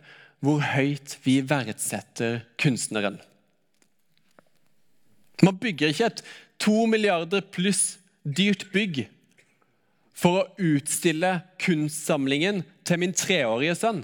hvor 0.44 0.60
høyt 0.74 1.16
vi 1.24 1.38
verdsetter 1.46 2.42
kunstneren. 2.60 3.16
Man 5.42 5.58
bygger 5.58 5.94
ikke 5.94 6.10
et 6.10 6.22
to 6.60 6.84
milliarder 6.90 7.40
pluss 7.54 7.96
dyrt 8.26 8.66
bygg 8.74 9.06
for 10.18 10.40
å 10.40 10.46
utstille 10.58 11.36
kunstsamlingen 11.62 12.64
til 12.86 13.00
min 13.02 13.14
treårige 13.14 13.76
sønn. 13.78 14.02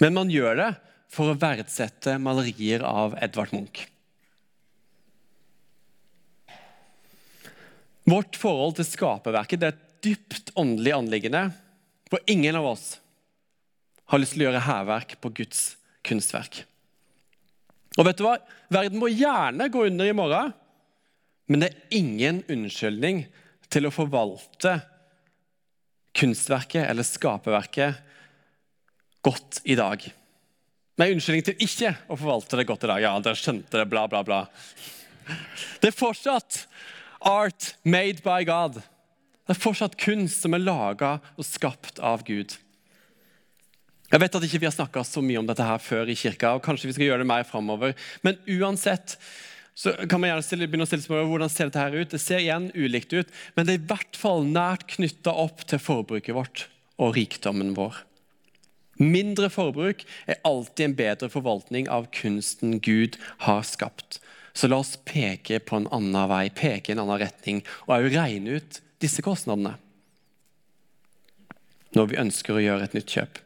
Men 0.00 0.16
man 0.16 0.32
gjør 0.32 0.58
det 0.60 0.68
for 1.12 1.32
å 1.32 1.38
verdsette 1.40 2.16
malerier 2.22 2.84
av 2.86 3.16
Edvard 3.20 3.52
Munch. 3.56 3.84
Vårt 8.10 8.36
forhold 8.40 8.78
til 8.78 8.88
skaperverket 8.88 9.64
er 9.64 9.74
et 9.74 9.82
dypt 10.04 10.52
åndelig 10.58 10.94
anliggende, 10.96 11.42
hvor 12.10 12.22
ingen 12.30 12.56
av 12.58 12.72
oss 12.72 12.86
har 14.10 14.20
lyst 14.20 14.34
til 14.34 14.42
å 14.42 14.48
gjøre 14.48 14.64
hærverk 14.66 15.18
på 15.22 15.30
Guds 15.36 15.60
kunstverk. 16.06 16.64
Og 17.98 18.06
vet 18.06 18.18
du 18.18 18.24
hva? 18.24 18.38
Verden 18.72 18.98
må 19.02 19.10
gjerne 19.12 19.68
gå 19.70 19.84
under 19.90 20.08
i 20.08 20.16
morgen, 20.16 20.54
men 21.50 21.64
det 21.64 21.70
er 21.72 21.98
ingen 21.98 22.44
unnskyldning 22.46 23.24
til 23.70 23.88
å 23.88 23.94
forvalte 23.94 24.76
kunstverket 26.14 26.84
eller 26.86 27.06
skaperverket 27.06 27.98
godt 29.26 29.60
i 29.66 29.74
dag. 29.78 30.04
Nei, 31.00 31.10
unnskyldning 31.14 31.46
til 31.48 31.66
ikke 31.66 31.94
å 32.06 32.18
forvalte 32.18 32.58
det 32.60 32.68
godt 32.68 32.86
i 32.86 32.92
dag. 32.92 33.02
Ja, 33.02 33.12
dere 33.24 33.38
skjønte 33.38 33.80
det, 33.80 33.88
bla, 33.90 34.06
bla, 34.10 34.22
bla. 34.26 34.44
Det 35.82 35.90
er 35.90 35.96
fortsatt 35.96 36.64
art 37.26 37.74
made 37.82 38.22
by 38.24 38.46
God. 38.46 38.80
Det 39.46 39.56
er 39.56 39.62
fortsatt 39.62 39.98
kunst 39.98 40.44
som 40.44 40.54
er 40.54 40.62
laga 40.62 41.16
og 41.34 41.46
skapt 41.46 41.98
av 41.98 42.22
Gud. 42.26 42.54
Jeg 44.10 44.22
vet 44.22 44.36
at 44.38 44.44
ikke 44.46 44.58
vi 44.62 44.66
har 44.66 44.74
snakka 44.74 45.04
så 45.06 45.22
mye 45.22 45.38
om 45.38 45.46
dette 45.46 45.66
her 45.66 45.82
før 45.82 46.10
i 46.10 46.18
kirka, 46.18 46.56
og 46.56 46.64
kanskje 46.64 46.90
vi 46.90 46.96
skal 46.96 47.08
gjøre 47.08 47.22
det 47.22 47.30
mer 47.30 47.46
framover. 47.46 47.94
Men 48.26 48.38
uansett 48.58 49.16
så 49.74 49.92
kan 50.10 50.20
man 50.20 50.30
gjerne 50.30 50.44
stille, 50.44 50.68
begynne 50.68 50.84
å 50.84 50.90
stille 50.90 51.04
spørsmål 51.04 51.30
hvordan 51.30 51.52
ser 51.52 51.70
dette 51.70 51.82
her 51.82 51.96
ut. 51.96 52.12
Det 52.12 52.20
ser 52.20 52.42
igjen 52.42 52.68
ulikt 52.74 53.14
ut, 53.14 53.32
men 53.56 53.66
det 53.66 53.74
er 53.74 53.80
i 53.80 53.88
hvert 53.92 54.18
fall 54.18 54.44
nært 54.44 54.86
knytta 54.96 55.32
opp 55.44 55.64
til 55.70 55.80
forbruket 55.80 56.36
vårt 56.36 56.66
og 57.00 57.14
rikdommen 57.16 57.72
vår. 57.78 58.02
Mindre 59.00 59.48
forbruk 59.48 60.02
er 60.28 60.42
alltid 60.44 60.90
en 60.90 60.96
bedre 60.98 61.30
forvaltning 61.32 61.88
av 61.88 62.10
kunsten 62.12 62.76
Gud 62.84 63.16
har 63.46 63.62
skapt. 63.64 64.18
Så 64.52 64.68
la 64.68 64.82
oss 64.82 64.98
peke 65.08 65.62
på 65.64 65.78
en 65.78 65.88
annen 65.94 66.28
vei, 66.28 66.50
peke 66.52 66.90
i 66.90 66.96
en 66.96 67.04
annen 67.06 67.22
retning, 67.22 67.62
og 67.86 67.96
òg 67.96 68.10
regne 68.12 68.58
ut 68.60 68.82
disse 69.00 69.24
kostnadene 69.24 69.78
når 71.96 72.10
vi 72.12 72.20
ønsker 72.22 72.54
å 72.54 72.62
gjøre 72.62 72.86
et 72.86 72.92
nytt 72.94 73.10
kjøp. 73.10 73.40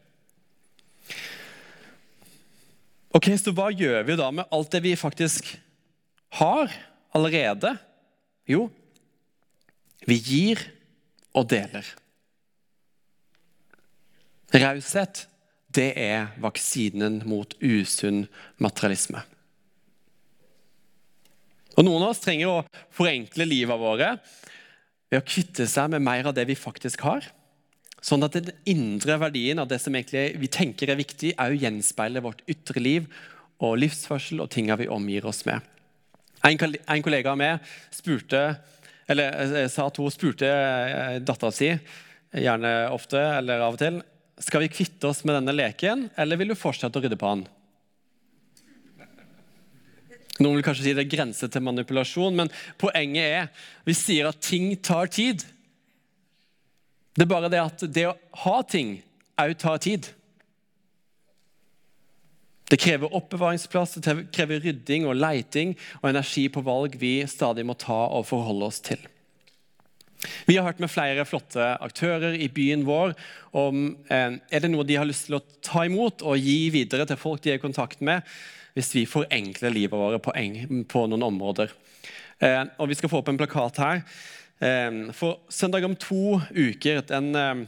Ok, 3.15 3.31
Så 3.39 3.55
hva 3.55 3.71
gjør 3.71 4.03
vi 4.05 4.17
da 4.19 4.27
med 4.35 4.51
alt 4.53 4.75
det 4.75 4.83
vi 4.85 4.97
faktisk 4.99 5.55
har 6.41 6.73
allerede? 7.15 7.75
Jo, 8.49 8.69
vi 10.05 10.19
gir 10.21 10.61
og 11.35 11.49
deler. 11.51 11.87
Raushet, 14.55 15.25
det 15.75 15.93
er 15.99 16.35
vaksinen 16.43 17.23
mot 17.27 17.57
usunn 17.59 18.27
materialisme. 18.63 19.25
Og 21.75 21.83
Noen 21.83 22.05
av 22.05 22.13
oss 22.13 22.23
trenger 22.23 22.51
å 22.51 22.85
forenkle 22.95 23.47
livet 23.49 23.81
våre 23.81 24.13
ved 25.11 25.19
å 25.19 25.27
kvitte 25.27 25.67
seg 25.71 25.91
med 25.91 26.05
mer 26.07 26.29
av 26.31 26.37
det 26.37 26.47
vi 26.47 26.55
faktisk 26.59 27.03
har. 27.07 27.27
Sånn 28.05 28.23
at 28.27 28.37
den 28.37 28.53
indre 28.69 29.17
verdien 29.19 29.59
av 29.59 29.67
det 29.71 29.81
som 29.83 29.95
vi 29.97 30.51
tenker 30.53 30.93
er 30.93 31.01
viktig, 31.01 31.33
òg 31.41 31.57
gjenspeiler 31.65 32.23
vårt 32.23 32.45
ytre 32.51 32.83
liv 32.83 33.09
og 33.65 33.79
livsførsel 33.81 34.45
og 34.45 34.53
tinga 34.53 34.77
vi 34.79 34.91
omgir 34.93 35.27
oss 35.27 35.43
med. 35.49 35.65
En, 36.45 37.03
kollega 37.03 37.33
av 37.33 37.39
meg 37.41 37.75
spurte, 37.95 38.41
eller, 39.09 39.63
eh, 39.63 39.69
sa 39.73 39.87
at 39.89 39.97
hun 39.97 40.13
spurte 40.13 40.49
eh, 40.49 41.21
dattera 41.25 41.53
si, 41.55 41.71
gjerne 42.35 42.73
ofte 42.93 43.21
eller 43.39 43.65
av 43.65 43.79
og 43.79 43.81
til, 43.81 44.01
skal 44.43 44.65
vi 44.65 44.73
kvitte 44.73 45.09
oss 45.09 45.23
med 45.25 45.39
denne 45.39 45.55
leken, 45.55 46.09
eller 46.21 46.37
vil 46.37 46.53
du 46.53 46.59
fortsette 46.59 47.01
å 47.01 47.05
rydde 47.05 47.21
på 47.21 47.31
den? 47.33 47.47
Noen 50.43 50.59
vil 50.59 50.67
kanskje 50.67 50.89
si 50.89 50.95
det 50.97 51.05
er 51.05 51.13
grenser 51.13 51.51
til 51.53 51.63
manipulasjon, 51.63 52.35
men 52.35 52.51
poenget 52.81 53.25
er 53.25 53.67
vi 53.87 53.95
sier 53.95 54.29
at 54.29 54.43
ting 54.43 54.73
tar 54.83 55.07
tid. 55.15 55.45
Det 57.15 57.23
er 57.23 57.31
bare 57.31 57.51
det 57.53 57.63
at 57.63 57.85
det 57.87 58.09
å 58.11 58.17
ha 58.43 58.57
ting 58.67 58.97
òg 59.39 59.55
tar 59.63 59.79
tid. 59.83 60.11
Det 62.71 62.81
krever 62.81 63.13
oppbevaringsplass, 63.13 63.99
det 64.01 64.15
krever 64.33 64.63
rydding 64.65 65.05
og 65.09 65.19
leiting 65.19 65.75
og 66.01 66.09
energi 66.09 66.47
på 66.53 66.63
valg 66.65 66.97
vi 67.01 67.19
stadig 67.29 67.67
må 67.69 67.77
ta 67.77 68.07
og 68.07 68.25
forholde 68.31 68.71
oss 68.71 68.81
til. 68.85 69.03
Vi 70.49 70.57
har 70.57 70.65
hørt 70.65 70.81
med 70.81 70.89
flere 70.89 71.27
flotte 71.29 71.67
aktører 71.85 72.37
i 72.41 72.49
byen 72.49 72.87
vår 72.89 73.13
om 73.61 73.87
eh, 74.09 74.39
er 74.49 74.65
det 74.65 74.71
noe 74.73 74.87
de 74.89 74.97
har 74.97 75.09
lyst 75.09 75.29
til 75.29 75.37
å 75.37 75.45
ta 75.65 75.85
imot 75.85 76.25
og 76.25 76.41
gi 76.41 76.71
videre 76.73 77.05
til 77.09 77.21
folk 77.21 77.45
de 77.45 77.53
er 77.53 77.61
i 77.61 77.63
kontakt 77.63 78.01
med, 78.01 78.25
hvis 78.73 78.95
vi 78.97 79.05
forenkler 79.07 79.75
livet 79.75 80.01
vårt 80.01 80.25
på, 80.25 81.05
noen 81.05 81.29
områder. 81.29 81.75
Eh, 82.41 82.63
og 82.81 82.89
Vi 82.89 82.97
skal 82.97 83.13
få 83.13 83.21
opp 83.21 83.29
en 83.29 83.41
plakat 83.41 83.83
her. 83.85 84.03
Eh, 84.65 85.13
for 85.13 85.45
søndag 85.53 85.85
om 85.85 85.97
to 86.01 86.41
uker, 86.57 87.05
den 87.13 87.35
eh, 87.37 87.67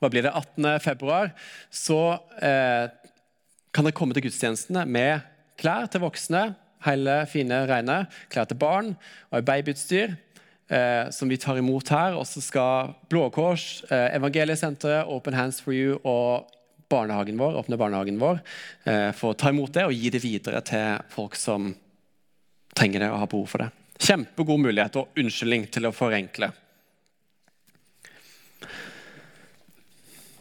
hva 0.00 0.08
blir 0.08 0.24
det, 0.24 0.32
18. 0.32 0.80
februar, 0.80 1.30
så 1.70 2.00
eh, 2.40 2.88
kan 3.72 3.86
dere 3.86 3.96
komme 3.96 4.16
til 4.16 4.26
gudstjenestene 4.26 4.86
med 4.86 5.26
klær 5.60 5.90
til 5.92 6.02
voksne, 6.02 6.50
hele, 6.86 7.20
fine, 7.30 7.64
rene, 7.68 8.02
klær 8.32 8.48
til 8.48 8.58
barn 8.60 8.94
og 9.30 9.46
babyutstyr. 9.46 10.16
Eh, 10.70 11.10
som 11.10 11.26
vi 11.28 11.34
tar 11.36 11.58
imot 11.58 11.88
her. 11.90 12.14
Og 12.14 12.22
så 12.30 12.38
skal 12.38 12.92
Blå 13.10 13.24
Kors, 13.34 13.82
eh, 13.90 14.14
Evangeliesenteret, 14.14 15.08
Open 15.10 15.34
Hands 15.34 15.58
for 15.58 15.74
You 15.74 15.96
og 16.06 16.46
barnehagen 16.90 17.38
vår, 17.38 17.58
åpne 17.58 17.78
barnehagen 17.78 18.18
vår 18.20 18.40
eh, 18.84 19.10
få 19.14 19.32
ta 19.38 19.50
imot 19.52 19.72
det 19.74 19.86
og 19.86 19.94
gi 19.94 20.10
det 20.10 20.22
videre 20.22 20.62
til 20.66 20.98
folk 21.12 21.36
som 21.38 21.70
trenger 22.74 23.04
det 23.04 23.10
og 23.10 23.22
har 23.22 23.30
behov 23.30 23.46
for 23.50 23.64
det. 23.64 23.70
Kjempegod 24.00 24.62
mulighet 24.62 24.98
og 24.98 25.20
unnskyldning 25.20 25.66
til 25.74 25.86
å 25.86 25.94
forenkle. 25.94 26.50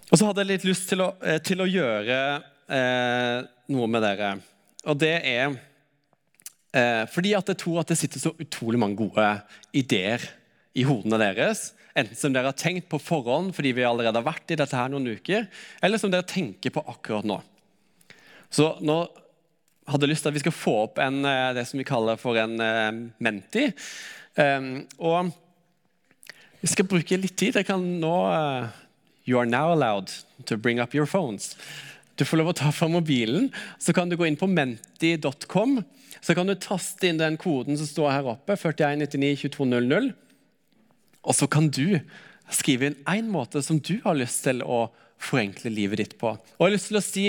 Og 0.09 0.17
så 0.17 0.25
hadde 0.25 0.41
jeg 0.41 0.51
litt 0.53 0.69
lyst 0.69 0.87
til 0.89 1.03
å, 1.05 1.11
eh, 1.21 1.37
til 1.43 1.61
å 1.61 1.69
gjøre 1.69 2.19
eh, 2.69 3.39
noe 3.73 3.89
med 3.91 4.05
dere. 4.05 4.31
Og 4.87 4.97
det 4.99 5.15
er 5.17 5.51
eh, 6.73 7.03
fordi 7.11 7.35
at 7.37 7.51
jeg 7.51 7.59
tror 7.63 7.81
at 7.81 7.91
det 7.91 7.99
sitter 7.99 8.21
så 8.21 8.35
utrolig 8.37 8.79
mange 8.81 8.99
gode 8.99 9.27
ideer 9.75 10.23
i 10.77 10.85
hodene 10.87 11.19
deres. 11.21 11.71
Enten 11.97 12.17
som 12.17 12.33
dere 12.33 12.51
har 12.51 12.59
tenkt 12.59 12.89
på 12.91 13.01
forhånd 13.01 13.53
fordi 13.57 13.73
vi 13.77 13.87
allerede 13.87 14.21
har 14.21 14.27
vært 14.27 14.53
i 14.53 14.59
dette 14.59 14.77
her 14.77 14.91
noen 14.91 15.09
uker, 15.17 15.49
eller 15.83 16.01
som 16.01 16.13
dere 16.13 16.27
tenker 16.29 16.73
på 16.73 16.85
akkurat 16.87 17.27
nå. 17.27 17.39
Så 18.49 18.71
nå 18.81 19.01
hadde 19.89 20.05
jeg 20.05 20.13
lyst 20.13 20.25
til 20.25 20.31
at 20.31 20.37
vi 20.37 20.43
skal 20.43 20.55
få 20.55 20.75
opp 20.85 20.99
en, 21.01 21.23
eh, 21.25 21.53
det 21.57 21.65
som 21.67 21.81
vi 21.81 21.87
kaller 21.87 22.19
for 22.21 22.37
en 22.37 22.59
uh, 22.61 22.89
menti. 23.17 23.69
Um, 24.37 24.85
og 25.01 25.31
vi 26.61 26.69
skal 26.69 26.87
bruke 26.89 27.17
litt 27.17 27.37
tid. 27.39 27.57
Jeg 27.57 27.67
kan 27.67 27.81
nå 28.01 28.15
uh, 28.29 28.69
You 29.29 29.37
are 29.37 29.45
now 29.45 29.71
allowed 29.71 30.09
to 30.45 30.57
bring 30.57 30.79
up 30.79 30.95
your 30.95 31.05
phones. 31.05 31.55
Du 32.19 32.25
får 32.27 32.41
lov 32.41 32.51
å 32.51 32.57
ta 32.59 32.71
fram 32.75 32.97
mobilen, 32.97 33.47
så 33.79 33.95
kan 33.95 34.11
du 34.11 34.17
gå 34.19 34.27
inn 34.27 34.39
på 34.39 34.49
menti.com. 34.51 35.79
Så 36.19 36.35
kan 36.35 36.49
du 36.49 36.55
taste 36.59 37.07
inn 37.07 37.21
den 37.21 37.39
koden 37.39 37.79
som 37.79 37.87
står 37.87 38.11
her 38.17 38.31
oppe, 38.33 38.57
41992200. 38.59 40.11
Og 41.23 41.35
så 41.35 41.47
kan 41.51 41.71
du 41.71 42.01
skrive 42.51 42.89
inn 42.89 43.01
én 43.07 43.31
måte 43.31 43.63
som 43.63 43.79
du 43.79 43.97
har 44.03 44.17
lyst 44.19 44.43
til 44.47 44.63
å 44.65 44.87
forenkle 45.19 45.71
livet 45.71 46.03
ditt 46.03 46.15
på. 46.19 46.35
Og 46.35 46.63
jeg 46.63 46.67
har 46.67 46.75
lyst 46.75 46.91
til 46.91 46.99
å 46.99 47.05
si 47.05 47.27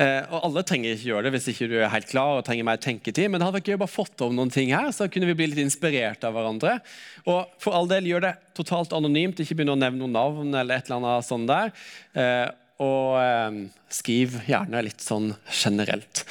Eh, 0.00 0.24
og 0.32 0.46
Alle 0.46 0.62
trenger 0.64 0.94
ikke 0.94 1.08
gjøre 1.10 1.26
det 1.26 1.34
hvis 1.34 1.50
ikke 1.52 1.66
du 1.68 1.74
er 1.76 1.90
helt 1.92 2.08
klar 2.08 2.38
og 2.38 2.46
trenger 2.46 2.64
mer 2.64 2.80
tenketid. 2.80 3.28
Men 3.28 3.40
det 3.40 3.48
hadde 3.48 3.58
vært 3.58 3.68
gøy 3.68 3.76
å 3.76 3.82
bare 3.82 3.92
fått 3.92 4.24
om 4.24 4.32
noen 4.38 4.52
ting 4.52 4.72
her, 4.72 4.88
så 4.94 5.08
kunne 5.12 5.28
vi 5.28 5.36
bli 5.36 5.50
litt 5.50 5.60
inspirert 5.60 6.24
av 6.24 6.32
hverandre. 6.36 6.78
Og 7.26 7.52
for 7.60 7.76
all 7.76 7.90
del, 7.90 8.08
gjør 8.08 8.24
det 8.24 8.32
totalt 8.56 8.94
anonymt. 8.96 9.42
Ikke 9.44 9.58
begynn 9.58 9.74
å 9.74 9.78
nevne 9.78 10.00
noen 10.00 10.16
navn 10.16 10.54
eller 10.54 10.80
et 10.80 10.88
eller 10.88 11.02
annet 11.02 11.28
sånt 11.28 11.50
der. 11.50 11.74
Og 12.82 13.20
eh, 13.20 13.60
skriv 13.92 14.40
gjerne 14.48 14.82
litt 14.86 15.04
sånn 15.04 15.32
generelt. 15.48 16.24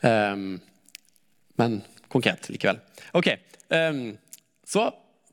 Um, 0.00 0.58
men 1.58 1.80
konkret 2.12 2.48
likevel. 2.52 2.78
Ok, 3.18 3.32
um, 3.74 4.04
så 4.68 4.88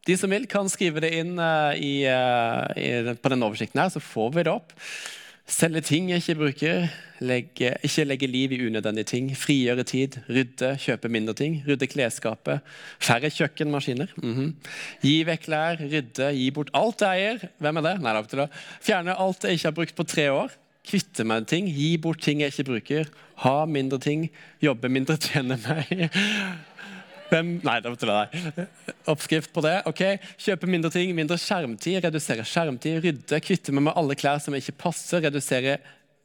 de 0.05 0.15
som 0.19 0.29
vil, 0.33 0.47
kan 0.49 0.69
skrive 0.69 1.01
det 1.01 1.13
inn 1.17 1.37
uh, 1.41 1.73
i, 1.73 2.05
i, 2.05 2.89
på 3.17 3.31
denne 3.31 3.47
oversikten 3.47 3.81
her, 3.81 3.93
så 3.93 4.01
får 4.03 4.33
vi 4.35 4.45
det 4.45 4.53
opp. 4.53 4.73
Selge 5.45 5.83
ting 5.85 6.07
jeg 6.09 6.23
ikke 6.23 6.39
bruker. 6.39 6.87
Legge, 7.25 7.69
ikke 7.85 8.03
legge 8.03 8.27
liv 8.27 8.53
i 8.55 8.59
unødvendige 8.65 9.07
ting. 9.11 9.27
Frigjøre 9.37 9.85
tid. 9.85 10.17
Rydde, 10.25 10.71
kjøpe 10.81 11.11
mindre 11.13 11.35
ting. 11.37 11.59
Rydde 11.67 11.87
klesskapet. 11.87 12.65
Færre 12.99 13.29
kjøkkenmaskiner. 13.29 14.09
Mm 14.17 14.33
-hmm. 14.35 14.49
Gi 15.01 15.23
vekk 15.23 15.43
klær. 15.45 15.77
Rydde. 15.79 16.33
Gi 16.33 16.49
bort 16.51 16.73
alt 16.73 17.01
jeg 17.01 17.21
eier. 17.21 17.49
Hvem 17.59 17.77
er 17.77 17.81
det? 17.81 18.01
Nei, 18.01 18.21
det 18.21 18.49
Fjerne 18.81 19.19
alt 19.19 19.43
jeg 19.43 19.53
ikke 19.53 19.67
har 19.67 19.71
brukt 19.71 19.95
på 19.95 20.03
tre 20.03 20.31
år. 20.31 20.51
Kvitte 20.85 21.25
meg 21.25 21.43
med 21.43 21.49
ting. 21.49 21.67
Gi 21.71 21.95
bort 22.01 22.21
ting 22.23 22.43
jeg 22.43 22.53
ikke 22.53 22.69
bruker. 22.69 23.11
Ha 23.43 23.57
mindre 23.69 23.99
ting. 24.01 24.29
Jobbe 24.63 24.91
mindre. 24.91 25.17
Tjene 25.25 25.57
meg. 25.65 26.07
Hvem? 27.31 27.51
Nei, 27.65 27.79
det 27.81 27.91
var 27.91 28.29
det. 28.29 28.67
Oppskrift 29.09 29.53
på 29.53 29.63
det. 29.65 29.79
ok. 29.89 30.03
Kjøpe 30.37 30.69
mindre 30.69 30.91
ting, 30.93 31.11
mindre 31.17 31.37
skjermtid, 31.41 31.99
redusere 32.05 32.45
skjermtid, 32.45 32.99
rydde, 33.03 33.41
kvitte 33.43 33.73
meg 33.73 33.87
med 33.87 33.97
alle 33.97 34.17
klær 34.19 34.41
som 34.43 34.55
ikke 34.57 34.77
passer, 34.85 35.23
redusere 35.25 35.79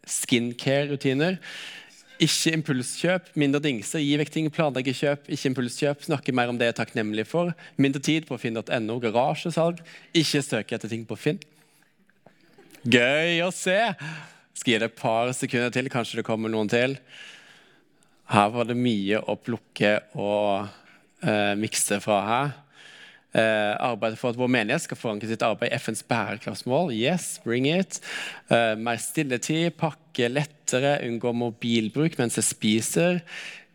skincare-rutiner. 0.08 1.38
Ikke 2.20 2.52
impulskjøp, 2.52 3.30
mindre 3.40 3.62
dingser, 3.64 4.02
gi 4.04 4.18
vekk 4.20 4.32
ting, 4.34 4.50
planlegge 4.52 4.92
kjøp, 4.96 5.30
ikke 5.32 5.54
impulskjøp, 5.54 6.02
snakke 6.04 6.34
mer 6.36 6.52
om 6.52 6.58
det 6.60 6.68
jeg 6.68 6.74
er 6.74 6.78
takknemlig 6.82 7.24
for, 7.30 7.54
mindre 7.80 8.02
tid 8.04 8.26
på 8.28 8.36
finn.no, 8.42 8.98
garasjesalg, 9.00 9.80
ikke 10.12 10.42
søke 10.44 10.76
etter 10.76 10.92
ting 10.92 11.06
på 11.08 11.16
Finn. 11.16 11.40
Gøy 12.84 13.40
å 13.44 13.48
se! 13.56 13.78
Skal 14.60 14.74
gi 14.74 14.80
det 14.82 14.90
et 14.90 14.98
par 15.00 15.30
sekunder 15.32 15.70
til, 15.72 15.86
kanskje 15.88 16.18
det 16.18 16.26
kommer 16.26 16.52
noen 16.52 16.68
til. 16.68 16.98
Her 18.28 18.50
var 18.52 18.66
det 18.68 18.76
mye 18.76 19.22
å 19.24 19.38
plukke 19.40 19.94
og 20.20 20.66
eh, 21.24 21.54
mikse 21.56 21.96
fra 22.04 22.18
her. 22.26 22.50
Eh, 23.30 23.72
arbeidet 23.80 24.18
for 24.20 24.34
at 24.34 24.40
vår 24.40 24.50
menighet 24.52 24.84
skal 24.84 25.00
forankre 25.00 25.30
sitt 25.30 25.46
arbeid 25.46 25.72
i 25.72 25.78
FNs 25.80 26.04
bærekraftsmål. 26.12 26.92
Yes, 26.92 27.38
bring 27.40 27.70
it. 27.70 28.02
Eh, 28.52 28.74
mer 28.76 29.00
stilletid, 29.00 29.78
pakke 29.80 30.28
lettere, 30.28 30.98
unngå 31.08 31.32
mobilbruk 31.40 32.20
mens 32.20 32.36
jeg 32.36 32.50
spiser. 32.50 33.24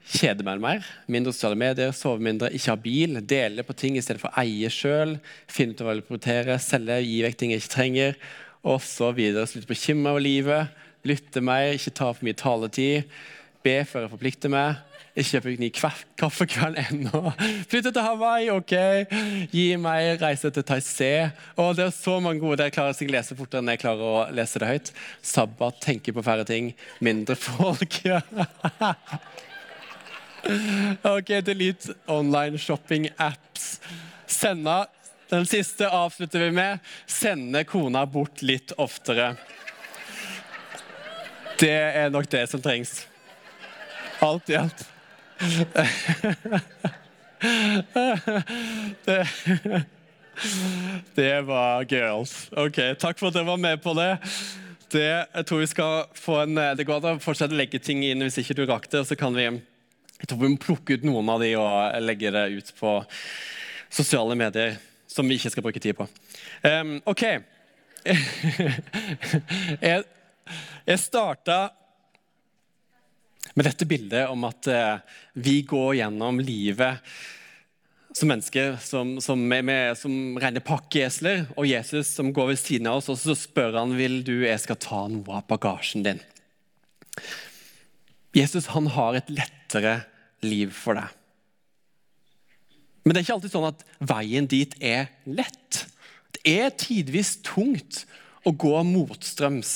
Kjede 0.05 0.45
meg 0.45 0.61
mer. 0.61 0.85
Mindre 1.09 1.33
sosiale 1.33 1.57
medier, 1.57 1.97
sove 1.97 2.21
mindre, 2.21 2.53
ikke 2.53 2.75
ha 2.75 2.81
bil. 2.85 3.23
Dele 3.25 3.65
på 3.65 3.73
ting 3.73 3.97
i 3.97 4.05
stedet 4.05 4.21
for 4.21 4.29
å 4.29 4.45
eie 4.45 4.69
sjøl. 4.69 5.17
Finne 5.49 5.73
ut 5.73 5.81
hva 5.81 5.97
du 5.97 6.05
prioritere, 6.05 6.61
selge, 6.61 7.01
gi 7.01 7.23
vekk 7.25 7.41
ting 7.41 7.57
jeg 7.57 7.65
ikke 7.65 7.77
trenger. 7.79 8.19
Og 8.65 8.81
så 8.81 9.11
videre. 9.13 9.45
Slutte 9.47 9.69
å 9.69 9.73
bekymre 9.75 10.15
over 10.15 10.25
livet. 10.25 10.83
Lytte 11.05 11.41
mer, 11.45 11.75
ikke 11.75 11.93
ta 11.93 12.09
for 12.11 12.25
mye 12.25 12.37
taletid. 12.37 13.05
Be 13.65 13.79
før 13.85 14.05
jeg 14.05 14.13
forplikter 14.15 14.53
meg. 14.53 14.81
Ikke 15.15 15.37
kjøpe 15.37 15.51
ny 15.61 15.69
kaffekveld 16.19 16.79
ennå. 16.81 17.19
Flytte 17.71 17.93
til 17.95 18.03
Hawaii, 18.03 18.49
OK. 18.51 18.73
Gi 19.53 19.67
meg 19.79 20.19
reise 20.19 20.49
til 20.51 20.65
Taizé. 20.67 21.11
Og 21.55 21.77
det 21.77 21.85
er 21.85 21.93
så 21.95 22.17
mange 22.19 22.43
gode 22.43 22.59
der 22.59 22.73
klarer 22.75 22.97
seg 22.97 23.13
lese 23.13 23.37
fortere 23.37 23.63
enn 23.63 23.71
jeg 23.71 23.79
klarer 23.85 24.03
å 24.03 24.25
lese 24.35 24.59
det 24.59 24.71
høyt. 24.73 24.91
Sabbat, 25.23 25.79
tenke 25.85 26.11
på 26.11 26.25
færre 26.25 26.43
ting, 26.47 26.73
mindre 26.99 27.37
folk. 27.39 28.01
OK, 31.15 31.31
delete 31.47 31.95
online 32.11 32.59
shopping-apps. 32.59 33.77
Sende 34.27 34.81
Den 35.35 35.45
siste 35.45 35.89
avslutter 35.89 36.39
vi 36.39 36.51
med. 36.55 36.79
Sende 37.05 37.63
kona 37.67 38.05
bort 38.07 38.41
litt 38.41 38.71
oftere. 38.79 39.33
Det 41.59 41.71
er 41.71 42.09
nok 42.11 42.29
det 42.31 42.45
som 42.51 42.63
trengs. 42.63 43.01
Alt 44.23 44.49
i 44.49 44.55
alt 44.55 44.85
det, 49.05 49.27
det 51.15 51.41
var 51.41 51.83
girls. 51.91 52.49
Ok, 52.55 52.79
Takk 52.99 53.19
for 53.19 53.27
at 53.27 53.35
dere 53.35 53.49
var 53.49 53.59
med 53.59 53.83
på 53.83 53.93
det. 53.97 54.17
det. 54.95 55.27
Jeg 55.35 55.45
tror 55.49 55.59
vi 55.59 55.67
skal 55.67 56.05
få 56.15 56.39
en, 56.45 56.55
Det 56.79 56.87
går 56.87 57.01
an 57.01 57.19
å 57.19 57.23
fortsette 57.23 57.51
å 57.51 57.59
legge 57.59 57.79
ting 57.83 58.03
inn 58.07 58.23
hvis 58.23 58.39
ikke 58.39 58.55
du 58.55 58.65
rakk 58.69 58.87
det. 58.91 59.03
så 59.07 59.19
kan 59.19 59.35
vi 59.35 59.49
jeg 60.15 60.29
tror 60.31 60.39
vi 60.39 60.53
må 60.53 60.61
plukke 60.63 60.95
ut 60.95 61.03
noen 61.03 61.27
av 61.29 61.41
de 61.43 61.51
og 61.59 61.99
legge 61.99 62.31
det 62.31 62.45
ut 62.55 62.69
på 62.79 62.91
sosiale 63.91 64.35
medier, 64.39 64.77
som 65.15 65.27
vi 65.29 65.39
ikke 65.39 65.53
skal 65.53 65.65
bruke 65.65 65.81
tid 65.81 65.95
på. 65.97 66.07
Um, 66.65 66.97
OK. 67.07 67.23
jeg, 69.87 70.03
jeg 70.85 71.01
starta 71.01 71.59
med 73.55 73.65
dette 73.69 73.87
bildet 73.87 74.27
om 74.29 74.43
at 74.47 74.67
eh, 74.69 75.15
vi 75.39 75.61
går 75.67 75.95
gjennom 76.01 76.41
livet 76.43 77.01
som 78.15 78.29
mennesker 78.31 78.77
som, 78.83 79.15
som, 79.23 79.41
med, 79.47 79.97
som 79.99 80.37
rene 80.39 80.63
pakkeesler, 80.63 81.45
og 81.55 81.67
Jesus 81.67 82.13
som 82.15 82.31
går 82.35 82.53
ved 82.53 82.61
siden 82.61 82.87
av 82.87 83.01
oss, 83.01 83.09
og 83.11 83.19
så 83.19 83.35
spør 83.35 83.75
han 83.81 83.95
vil 83.97 84.21
du 84.27 84.37
jeg 84.45 84.61
skal 84.63 84.79
ta 84.79 85.01
noe 85.11 85.41
av 85.41 85.47
bagasjen 85.49 86.05
din. 86.05 86.21
Jesus 88.35 88.71
han 88.75 88.87
har 88.95 89.19
et 89.19 89.31
lettere 89.31 89.97
liv 90.43 90.71
for 90.75 90.99
deg. 90.99 91.14
Men 93.05 93.13
det 93.13 93.19
er 93.19 93.25
ikke 93.27 93.35
alltid 93.37 93.53
sånn 93.53 93.67
at 93.69 93.83
veien 94.09 94.47
dit 94.49 94.71
er 94.81 95.11
lett. 95.29 95.83
Det 96.33 96.41
er 96.49 96.73
tidvis 96.73 97.35
tungt 97.45 98.03
å 98.45 98.53
gå 98.53 98.73
motstrøms. 98.89 99.75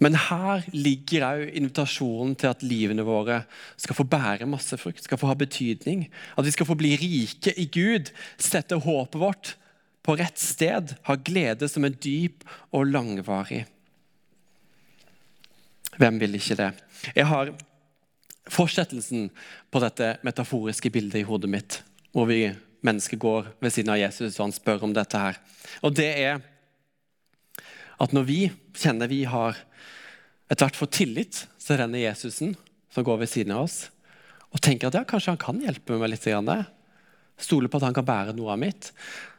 Men 0.00 0.16
her 0.16 0.64
ligger 0.72 1.26
òg 1.26 1.42
invitasjonen 1.60 2.32
til 2.40 2.48
at 2.48 2.64
livene 2.64 3.04
våre 3.04 3.42
skal 3.76 3.98
få 3.98 4.06
bære 4.08 4.48
masse 4.48 4.78
frukt, 4.80 5.04
skal 5.04 5.20
få 5.20 5.28
ha 5.28 5.36
betydning. 5.36 6.06
At 6.40 6.48
vi 6.48 6.54
skal 6.56 6.68
få 6.70 6.76
bli 6.80 6.94
rike 6.96 7.52
i 7.52 7.66
Gud, 7.68 8.08
sette 8.40 8.80
håpet 8.80 9.20
vårt 9.20 9.54
på 10.00 10.16
rett 10.16 10.40
sted, 10.40 10.94
ha 11.04 11.18
glede 11.20 11.68
som 11.68 11.84
er 11.84 11.98
dyp 12.00 12.46
og 12.72 12.88
langvarig. 12.88 13.66
Hvem 16.00 16.20
vil 16.22 16.38
ikke 16.38 16.56
det? 16.56 16.70
Jeg 17.12 17.28
har 17.28 17.52
fortsettelsen 18.48 19.28
på 19.70 19.82
dette 19.82 20.14
metaforiske 20.26 20.90
bildet 20.92 21.20
i 21.20 21.26
hodet 21.28 21.50
mitt, 21.52 21.80
hvor 22.14 22.28
vi 22.30 22.46
mennesker 22.86 23.20
går 23.20 23.52
ved 23.60 23.74
siden 23.74 23.92
av 23.92 24.00
Jesus 24.00 24.38
og 24.38 24.46
han 24.46 24.56
spør 24.56 24.86
om 24.88 24.94
dette 24.96 25.20
her. 25.20 25.38
Og 25.84 25.94
det 25.96 26.08
er 26.22 26.40
at 28.00 28.14
når 28.16 28.24
vi 28.28 28.40
kjenner 28.80 29.10
vi 29.10 29.22
har 29.28 29.58
etter 30.50 30.64
hvert 30.64 30.78
fått 30.78 30.96
tillit 30.98 31.44
til 31.60 31.78
denne 31.78 32.00
Jesusen 32.00 32.56
som 32.90 33.04
går 33.06 33.20
ved 33.22 33.30
siden 33.30 33.54
av 33.54 33.68
oss, 33.68 33.84
og 34.50 34.62
tenker 34.64 34.88
at 34.88 34.96
ja, 34.98 35.04
kanskje 35.06 35.34
han 35.36 35.40
kan 35.40 35.60
hjelpe 35.62 35.98
meg 36.00 36.10
litt. 36.10 36.26
Stoler 37.40 37.70
på 37.70 37.78
at 37.78 37.86
han 37.86 37.94
kan 37.94 38.06
bære 38.08 38.34
noe 38.34 38.56
av 38.56 38.58
mitt. 38.58 38.90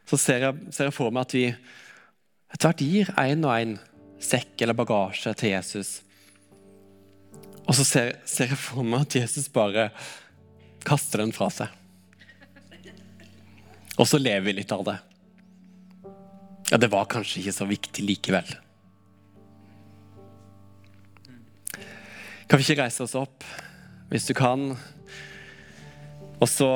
Så 0.08 0.16
ser 0.16 0.46
jeg, 0.46 0.70
ser 0.72 0.88
jeg 0.88 0.96
for 0.96 1.12
meg 1.12 1.26
at 1.26 1.34
vi 1.36 1.44
etter 1.52 2.70
hvert 2.70 2.80
gir 2.84 3.12
én 3.20 3.44
og 3.44 3.52
én 3.52 3.76
sekk 4.22 4.62
eller 4.62 4.78
bagasje 4.78 5.34
til 5.36 5.52
Jesus. 5.52 5.92
Og 7.72 7.76
så 7.78 7.86
ser, 7.88 8.10
ser, 8.28 8.50
jeg 8.52 8.60
for 8.60 8.84
meg 8.84 9.06
at 9.06 9.14
Jesus 9.16 9.46
bare 9.48 9.86
kaster 10.84 11.22
den 11.22 11.30
fra 11.32 11.46
seg. 11.48 11.70
Og 13.96 14.04
så 14.04 14.18
lever 14.20 14.44
vi 14.44 14.52
litt 14.58 14.74
av 14.76 14.82
det. 14.84 14.98
Ja, 16.68 16.76
det 16.76 16.90
var 16.92 17.08
kanskje 17.08 17.40
ikke 17.40 17.54
så 17.56 17.64
viktig 17.70 18.04
likevel. 18.04 18.50
Kan 22.44 22.60
vi 22.60 22.66
ikke 22.66 22.82
reise 22.82 23.06
oss 23.06 23.16
opp, 23.16 23.40
hvis 24.12 24.28
du 24.28 24.34
kan? 24.36 24.74
Og 26.36 26.44
så 26.52 26.68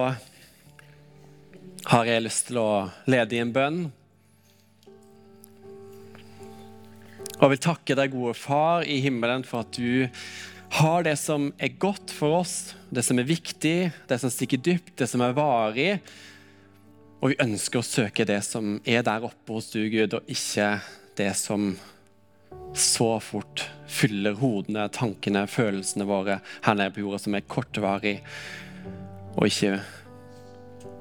har 1.92 2.08
jeg 2.08 2.24
lyst 2.24 2.48
til 2.48 2.62
å 2.62 2.70
lede 3.04 3.36
i 3.36 3.42
en 3.44 3.52
bønn. 3.52 3.82
Og 7.36 7.44
jeg 7.44 7.52
vil 7.52 7.64
takke 7.68 8.00
deg, 8.00 8.16
gode 8.16 8.32
Far 8.40 8.88
i 8.88 8.96
himmelen, 9.04 9.44
for 9.44 9.66
at 9.66 9.76
du 9.76 10.08
har 10.70 11.02
det 11.06 11.16
som 11.20 11.50
er 11.58 11.76
godt 11.78 12.12
for 12.14 12.40
oss, 12.42 12.74
det 12.90 13.04
som 13.06 13.18
er 13.20 13.28
viktig, 13.28 13.76
det 14.08 14.18
som 14.20 14.32
stikker 14.32 14.60
dypt, 14.62 14.96
det 14.98 15.08
som 15.10 15.22
er 15.24 15.36
varig. 15.36 15.90
Og 17.20 17.32
vi 17.32 17.40
ønsker 17.42 17.80
å 17.80 17.86
søke 17.86 18.26
det 18.28 18.40
som 18.44 18.78
er 18.84 19.04
der 19.06 19.26
oppe 19.28 19.56
hos 19.56 19.70
du, 19.72 19.80
Gud, 19.92 20.18
og 20.18 20.30
ikke 20.30 20.76
det 21.16 21.32
som 21.38 21.74
så 22.76 23.16
fort 23.24 23.64
fyller 23.88 24.36
hodene, 24.36 24.88
tankene, 24.92 25.46
følelsene 25.48 26.06
våre 26.08 26.40
her 26.66 26.76
nede 26.76 26.92
på 26.92 27.04
jorda, 27.04 27.22
som 27.22 27.36
er 27.38 27.46
kortvarig 27.48 28.18
og 29.36 29.46
ikke 29.48 29.78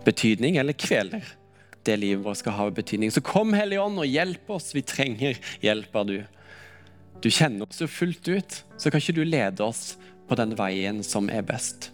betydning, 0.06 0.60
eller 0.62 0.78
kveler 0.78 1.26
det 1.86 1.98
livet 2.02 2.26
vårt 2.26 2.42
skal 2.42 2.56
ha 2.58 2.70
betydning. 2.74 3.12
Så 3.14 3.22
kom, 3.26 3.54
Hellige 3.54 3.84
Ånd, 3.84 4.00
og 4.02 4.10
hjelp 4.10 4.50
oss. 4.56 4.72
Vi 4.76 4.82
trenger 4.86 5.38
hjelp 5.62 5.96
av 5.96 6.08
du. 6.10 6.18
Du 7.26 7.32
kjenner 7.34 7.66
oss 7.66 7.82
jo 7.82 7.88
fullt 7.90 8.28
ut, 8.30 8.56
så 8.78 8.92
kan 8.92 9.02
ikke 9.02 9.16
du 9.18 9.24
lede 9.26 9.66
oss 9.66 9.96
på 10.30 10.36
den 10.38 10.52
veien 10.54 11.00
som 11.02 11.26
er 11.34 11.42
best. 11.42 11.88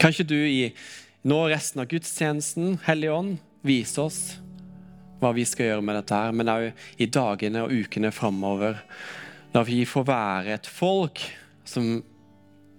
Kan 0.00 0.14
ikke 0.14 0.24
du 0.30 0.38
i 0.38 0.70
nå 1.28 1.42
resten 1.52 1.82
av 1.82 1.90
gudstjenesten, 1.90 2.78
Hellige 2.86 3.12
Ånd, 3.12 3.34
vise 3.60 4.00
oss 4.00 4.20
hva 5.20 5.34
vi 5.36 5.44
skal 5.44 5.66
gjøre 5.66 5.84
med 5.84 5.98
dette 5.98 6.16
her, 6.16 6.32
men 6.32 6.48
òg 6.48 7.02
i 7.02 7.08
dagene 7.12 7.66
og 7.66 7.74
ukene 7.74 8.12
framover. 8.14 8.78
La 9.52 9.64
vi 9.68 9.82
få 9.88 10.06
være 10.08 10.54
et 10.56 10.70
folk 10.72 11.20
som 11.68 11.98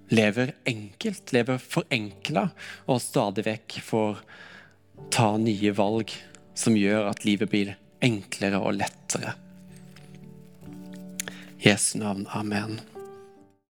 lever 0.09 0.55
enkelt, 0.71 1.29
lever 1.35 1.61
forenkla, 1.61 2.47
og 2.89 3.03
stadig 3.03 3.45
vekk 3.45 3.77
får 3.85 4.23
ta 5.13 5.29
nye 5.37 5.75
valg 5.77 6.15
som 6.57 6.79
gjør 6.79 7.11
at 7.11 7.21
livet 7.27 7.53
blir 7.53 7.75
enklere 8.01 8.63
og 8.63 8.79
lettere. 8.79 9.35
Jesu 11.59 11.97
navn. 11.97 12.25
Amen. 12.27 12.81